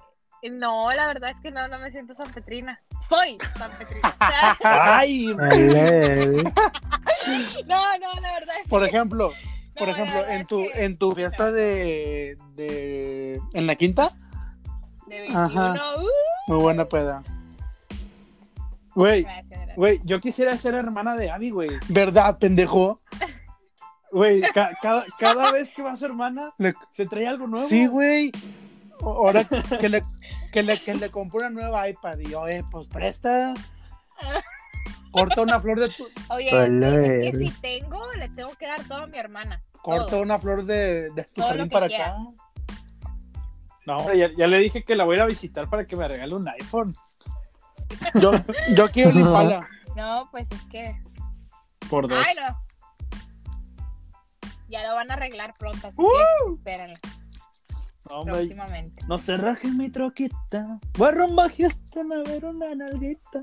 [0.52, 2.80] no, la verdad es que no, no me siento San Petrina.
[3.08, 4.16] Soy San Petrina.
[4.64, 5.28] ¡Ay!
[5.34, 5.44] No,
[8.00, 9.32] no, la verdad es Por que- ejemplo,
[9.78, 14.16] por no, la ejemplo, en tu, que- en tu fiesta de, de en la quinta,
[15.08, 15.74] De 21, Ajá.
[15.98, 16.08] uh,
[16.52, 17.24] muy buena peda.
[18.96, 19.26] Güey,
[19.76, 21.70] güey, yo quisiera ser hermana de Abby, güey.
[21.88, 23.00] ¿Verdad, pendejo?
[24.12, 27.68] Güey, ca- cada, cada vez que va su hermana, Le- se trae algo nuevo.
[27.68, 28.32] Sí, güey.
[29.02, 30.04] Ahora que le,
[30.52, 33.54] que le, que le compré una nueva iPad y yo, eh, pues presta.
[35.12, 39.04] Corta una flor de tu, Oye, es que, si tengo, le tengo que dar todo
[39.04, 39.62] a mi hermana.
[39.84, 40.22] corta Todo.
[40.22, 42.08] una flor de, de tu Todo jardín para quiera.
[42.08, 42.18] acá.
[43.88, 45.96] No, hombre, ya, ya le dije que la voy a ir a visitar para que
[45.96, 46.94] me regale un iPhone.
[48.22, 48.34] Yo,
[48.76, 49.70] yo quiero el Impala.
[49.96, 51.02] No, pues es que.
[51.90, 52.22] Por dos.
[52.28, 52.58] Ay, no.
[54.68, 56.06] Ya lo van a arreglar pronto, así ¡Uh!
[56.06, 56.98] que espérenlo
[58.10, 59.06] No, próximamente.
[59.08, 60.80] no se raje mi troquita.
[60.98, 63.40] Voy a rumba Houston a ver una nalguita.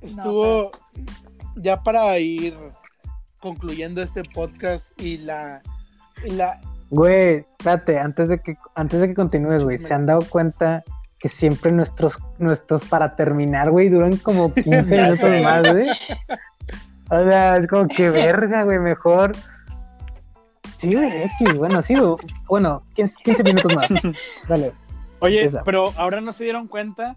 [0.00, 0.70] Estuvo
[1.56, 2.54] ya para ir
[3.40, 5.60] concluyendo este podcast y la,
[6.24, 6.60] y la
[6.90, 10.84] Güey, espérate, antes de que, antes de que continúes, güey, ¿se han dado cuenta
[11.18, 15.42] que siempre nuestros, nuestros para terminar, güey, duran como 15 Ya minutos sé.
[15.42, 15.88] más, güey?
[17.10, 19.32] O sea, es como que verga, güey, mejor.
[20.78, 22.14] Sí, güey, X, bueno, sí, güey,
[22.48, 23.88] bueno, 15, 15 minutos más.
[24.48, 24.72] Dale.
[25.20, 25.64] Oye, Esa.
[25.64, 27.12] pero ahora no se dieron cuenta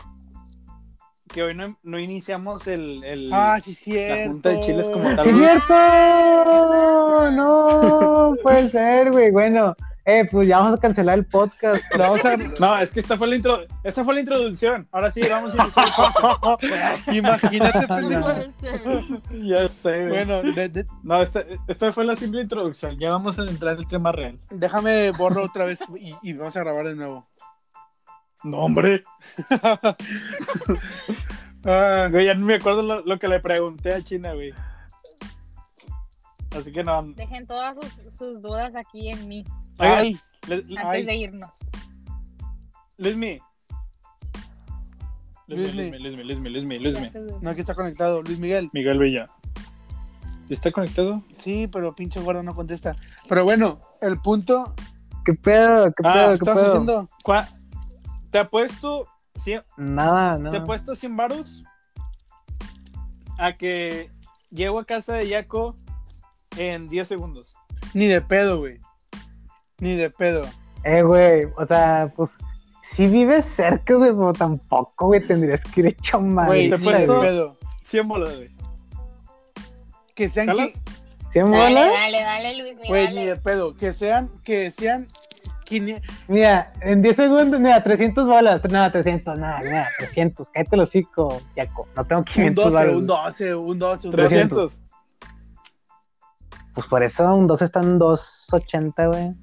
[1.34, 4.24] que hoy no, no iniciamos el, el- Ah, sí, cierto.
[4.24, 5.26] la junta de chiles como tal.
[5.26, 7.32] ¡Sí, cierto!
[7.32, 9.32] No, puede ser, güey.
[9.32, 9.76] Bueno,
[10.06, 11.84] eh, pues ya vamos a cancelar el podcast.
[11.96, 14.88] La vamos a- No, es que esta fue la intro, esta fue la introducción.
[14.92, 17.08] Ahora sí, vamos a iniciar el podcast.
[17.14, 18.24] Imagínate, No pendejo.
[18.24, 19.44] puede ser.
[19.44, 20.10] ya sé, güey.
[20.26, 22.98] Bueno, de- de- No, esta, esta fue la simple introducción.
[23.00, 24.40] Ya vamos a entrar en el tema real.
[24.50, 27.28] déjame borro otra vez y, y vamos a grabar de nuevo.
[28.44, 29.04] No, hombre.
[31.64, 34.52] Ah, güey, ya no me acuerdo lo, lo que le pregunté a China, güey.
[36.58, 37.04] Así que no.
[37.04, 39.46] Dejen todas sus, sus dudas aquí en mí
[39.78, 41.06] Ay, Le- antes Ay.
[41.06, 41.60] de irnos.
[42.98, 43.40] Luismi.
[45.48, 45.92] Luismi.
[45.92, 47.12] Luismi, Luismi, Luismi, Luismi,
[47.42, 48.70] no, aquí está conectado, Luis Miguel.
[48.74, 49.30] Miguel Villa.
[50.50, 51.24] ¿Está conectado?
[51.34, 52.96] Sí, pero pinche gordo no contesta.
[53.30, 54.74] Pero bueno, el punto,
[55.24, 55.86] ¿Qué pedo?
[55.94, 56.28] ¿Qué Ah, pedo?
[56.30, 56.68] ¿Qué estás pedo?
[56.68, 57.48] haciendo ¿Cuá-
[58.32, 60.50] ¿Te apuesto 100, Nada, no.
[60.52, 61.64] te apuesto 100 baros
[63.38, 64.10] a que
[64.52, 65.76] llego a casa de Yaco
[66.58, 67.56] en 10 segundos?
[67.94, 68.80] ni de pedo, güey.
[69.80, 70.44] Ni de pedo.
[70.84, 72.30] Eh, güey, o sea, pues,
[72.96, 76.46] si vives cerca, güey, pero tampoco, güey, tendrías que ir hecho mal.
[76.48, 77.58] Güey, te ni de puesto- pedo.
[77.84, 78.50] 100 bolas, güey.
[80.16, 80.72] Que sean qui-
[81.32, 81.92] ¿Cien Dale, bolas?
[81.94, 82.74] dale, dale, Luis.
[82.76, 83.20] Miguel, Güey, dale.
[83.22, 83.76] ni de pedo.
[83.78, 85.08] Que sean, que sean
[85.72, 86.16] 500.
[86.28, 88.62] Mira, en 10 segundos, mira, 300 bolas.
[88.70, 90.50] No, 300, nada, mira, 300.
[90.50, 91.88] Cállate el hocico, Yaco.
[91.96, 92.96] No tengo Un 500 12, bolas.
[92.98, 94.28] un 12, un 12, un 12.
[94.28, 94.80] 300.
[96.74, 99.34] Pues por eso un 2 está en 280, güey.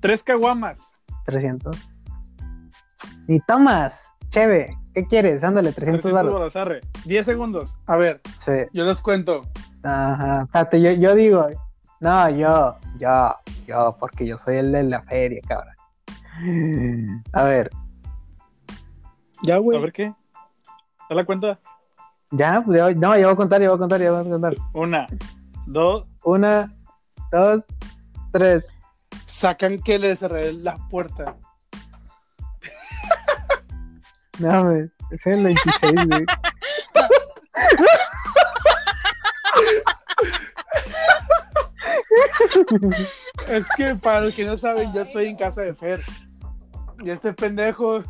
[0.00, 0.90] 3 caguamas.
[1.26, 1.76] 300.
[3.26, 4.76] Ni tomas, cheve.
[4.94, 5.44] ¿Qué quieres?
[5.44, 6.32] Ándale, 300 300 baros.
[6.32, 6.80] bolas, arre.
[7.04, 7.76] 10 segundos.
[7.86, 8.52] A ver, Sí.
[8.72, 9.42] yo les cuento.
[9.82, 10.42] Ajá.
[10.44, 11.46] Espérate, yo, yo digo.
[12.00, 13.34] No, yo, yo,
[13.66, 15.74] yo, porque yo soy el de la feria, cabrón.
[17.32, 17.70] A ver,
[19.42, 19.78] Ya, A güey.
[19.80, 20.14] ver qué.
[21.08, 21.58] ¿Te la cuenta?
[22.30, 24.30] ya, pues, yo- no, yo voy a contar, yo voy a contar, yo voy a
[24.30, 24.54] contar.
[24.72, 25.06] Una,
[25.66, 26.06] dos.
[26.24, 26.72] Una,
[27.32, 27.64] dos,
[28.32, 28.64] tres.
[29.26, 31.36] Sacan que le cerré la puerta.
[34.38, 34.90] No, güey.
[35.10, 36.24] Es el 26, güey.
[43.48, 46.02] Es que para los que no saben, yo estoy en casa de Fer.
[47.02, 48.02] Y este pendejo.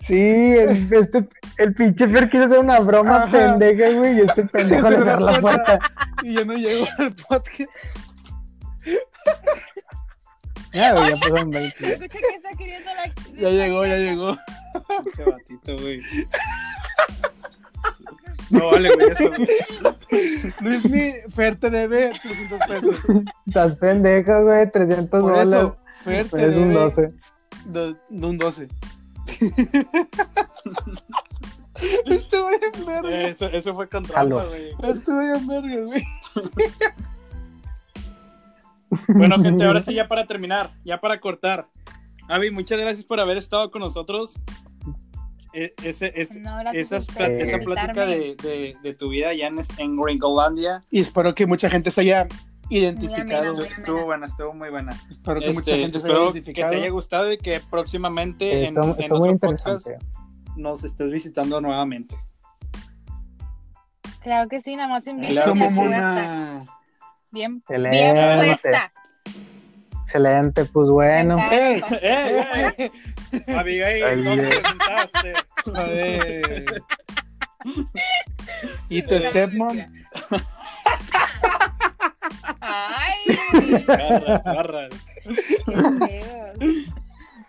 [0.00, 1.26] Sí, el, este,
[1.58, 3.30] el pinche Fer quiso hacer una broma Ajá.
[3.30, 5.78] pendeja, güey, y este pendejo le cerró la puerta.
[6.22, 7.70] Y yo no llego al podcast.
[10.72, 11.66] Ya, güey, ya 20.
[11.66, 13.06] Escucha que está queriendo la.
[13.40, 14.36] Ya llegó, ya llegó.
[15.04, 16.00] Pinche batito, güey.
[18.50, 19.46] No vale, güey, eso, güey.
[20.60, 22.96] Luis, mi Fer te debe 300 pesos.
[23.46, 25.46] Estás pendejo, güey, 300 Por bolas.
[25.48, 27.08] eso, Fer te es un debe 12.
[27.66, 28.68] de, de un 12.
[32.06, 33.22] Estuve en verga.
[33.22, 34.70] Eso, eso fue con trampa, güey.
[34.82, 36.04] Estuve en verga, güey.
[39.08, 41.66] Bueno, gente, ahora sí, ya para terminar, ya para cortar.
[42.28, 44.40] Avi, muchas gracias por haber estado con nosotros.
[45.54, 50.82] E- ese, No, esas esa plática de, de, de tu vida allá en, en Gringolandia
[50.90, 52.26] Y espero que mucha gente se haya
[52.70, 53.50] identificado.
[53.52, 54.92] amena, estuvo, buena, estuvo muy buena.
[55.08, 56.70] Espero que Este, mucha gente se haya espero que identificado.
[56.72, 59.88] te haya gustado y que próximamente en, Esto, en esto otro podcast
[60.56, 62.16] nos estés visitando nuevamente.
[64.20, 65.34] Claro que sí, nada más invito.
[65.34, 66.64] Claro Eso.
[67.30, 68.12] Bien, Excelente.
[68.12, 68.92] bien puesta.
[70.14, 71.36] Excelente, pues bueno.
[71.50, 71.82] ¡Eh!
[72.00, 72.74] ¡Eh,
[73.32, 73.52] eh!
[73.52, 74.48] Abigail, Ay, ¿dónde eh.
[74.48, 75.34] te sentaste?
[75.74, 76.82] A ver.
[78.88, 79.76] ¿Y tu stepmom?
[82.60, 85.14] Ay, Garras, garras.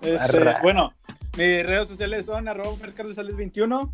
[0.01, 0.91] Este, bueno,
[1.37, 3.91] mis redes sociales son arroba fercarosales21,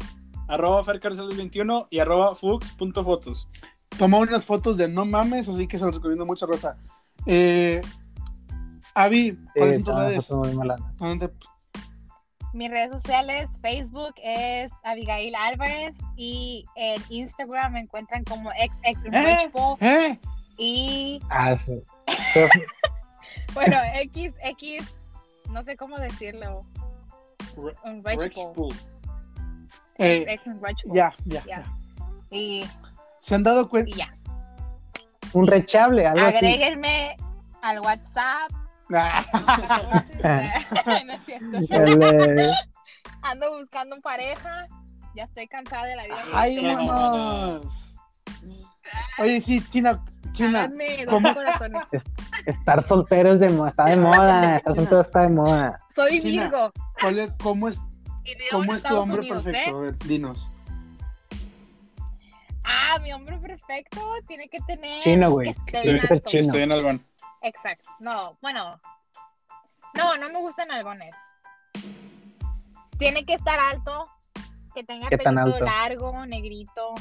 [0.47, 3.49] arroba fercarosales21 y arroba fux.fotos.
[3.97, 6.77] Tomó unas fotos de no mames, así que se lo recomiendo mucho, Rosa.
[7.25, 7.81] Eh,
[8.93, 10.27] Avi, ¿cuáles Sí, son tus no, redes?
[10.27, 10.75] fue muy mala.
[10.99, 11.31] ¿Dónde-
[12.53, 18.73] Mis redes sociales, Facebook es Abigail Álvarez y en Instagram me encuentran como ex
[19.79, 20.19] ¿Eh?
[20.57, 21.81] y Ah, sí.
[23.53, 24.83] bueno, X, X,
[25.49, 26.61] no sé cómo decirlo.
[27.55, 28.75] Re- Unreachable.
[29.97, 30.93] Eh, Ex Unreachable.
[30.95, 31.63] ya, ya, Ya.
[32.31, 32.65] Y,
[33.21, 33.95] ¿Se han dado y cuenta?
[33.97, 34.13] ya.
[35.33, 36.35] Un rechable, algo así.
[36.37, 37.15] Agréguenme
[37.61, 38.51] al WhatsApp.
[41.05, 42.53] No es cierto.
[43.21, 44.67] Ando buscando pareja.
[45.15, 46.23] Ya estoy cansada de la vida.
[46.33, 47.95] ¡Ay, vámonos!
[49.19, 50.71] Oye, sí, China, China,
[51.07, 51.29] ¿cómo?
[52.45, 55.79] estar soltero es de moda, está de moda, estar soltero está de moda.
[55.95, 56.43] Soy China.
[56.43, 56.71] Virgo.
[56.99, 57.81] ¿cuál es- ¿cómo es,
[58.51, 59.69] cómo es tu hombre Unidos, perfecto?
[59.69, 59.73] ¿eh?
[59.73, 60.51] A ver, dinos.
[62.63, 65.01] Ah, mi hombre perfecto tiene que tener.
[65.03, 65.53] Chino, güey.
[65.65, 66.43] Tiene que ser chino.
[66.43, 67.05] Estoy en Albán.
[67.41, 67.89] Exacto.
[67.99, 68.79] No, bueno.
[69.93, 71.13] No, no me gustan algones.
[72.97, 74.05] Tiene que estar alto.
[74.73, 75.65] Que tenga ¿Qué tan pelito alto?
[75.65, 76.93] largo, negrito.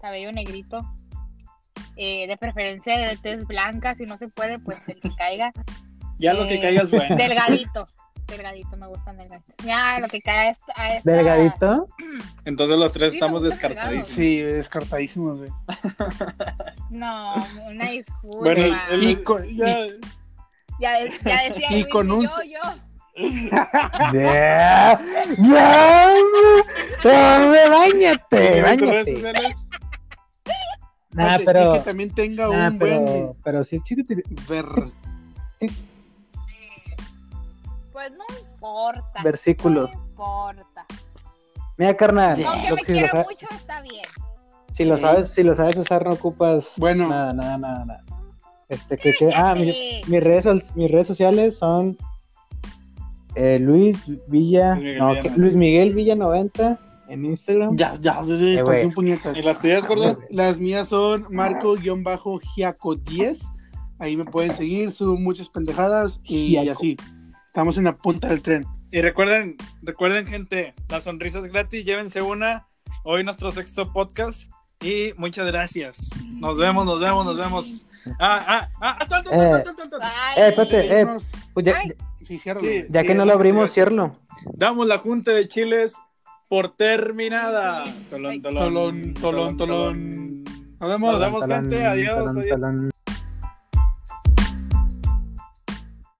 [0.00, 0.80] Cabello negrito.
[1.96, 3.94] Eh, de preferencia de tez blanca.
[3.94, 5.52] Si no se puede, pues el que caiga.
[6.18, 7.16] Ya lo que Eh, caigas, bueno.
[7.16, 7.86] Delgadito.
[8.30, 9.54] Delgadito, me gustan delgaditos.
[9.66, 10.58] Ya, lo que caiga es.
[10.76, 11.86] a esta- Delgadito.
[12.44, 14.06] Entonces los tres Sí, estamos descartadísimos.
[14.08, 15.50] Sí, descartadísimos, güey.
[16.90, 17.34] No,
[17.68, 18.38] una disculpa.
[18.40, 19.86] Bueno, el- Y con- ya,
[20.80, 22.60] ya, ya decía y Luis, con un- yo, yo.
[24.12, 25.00] Ya,
[25.38, 26.14] ya,
[27.04, 29.12] hombre, bañate, ¿en tus redes bañate.
[29.14, 29.58] sociales?
[31.12, 33.96] Nah, Oye, pero, y que también tenga nah, un pero, buen pero sí, sí.
[38.00, 38.24] Pues no
[38.54, 39.22] importa.
[39.22, 39.90] versículos.
[39.92, 40.86] No importa.
[41.76, 44.04] Mira, carnal, Aunque lo- me si, lo quiera sabes, mucho, está bien.
[44.72, 47.08] si lo sabes, si lo sabes usar, no ocupas Bueno.
[47.08, 48.00] nada, nada, nada, nada.
[48.70, 50.00] Este, que, que- ah, mi- Sí.
[50.06, 51.98] mis redes, mis redes sociales son
[53.34, 55.40] eh, Luis Villa, Luis Miguel no, Villa que- 90.
[55.42, 56.78] Luis Miguel Villa 90
[57.08, 57.76] en Instagram.
[57.76, 58.82] Ya, ya, ya, ya, güey.
[58.84, 59.36] son puñetas.
[59.36, 60.18] ¿Y las tuyas, gordo?
[60.30, 63.52] Las mías son Marco-Giaco10.
[63.98, 66.70] Ahí me pueden seguir, subo muchas pendejadas y Giaco.
[66.72, 66.96] así.
[67.50, 68.64] Estamos en la punta del tren.
[68.92, 72.68] Y recuerden, recuerden, gente, las sonrisas gratis, llévense una.
[73.02, 74.52] Hoy nuestro sexto podcast.
[74.80, 76.10] Y muchas gracias.
[76.34, 77.86] Nos vemos, nos vemos, nos vemos.
[78.20, 79.64] Ah, ah, ah, alto, Eh.
[80.36, 81.06] Eh, espérate, eh,
[81.52, 81.82] pues ya.
[82.22, 82.40] Sí,
[82.88, 84.16] ya que no lo abrimos, ciérralo.
[84.54, 85.96] Damos la junta de chiles
[86.48, 87.82] por terminada.
[88.10, 90.44] Tolón, tolón, Tolón, tolón, tolón.
[90.78, 91.12] Nos vemos.
[91.14, 91.84] Nos vemos, gente.
[91.84, 92.89] Adiós, adiós.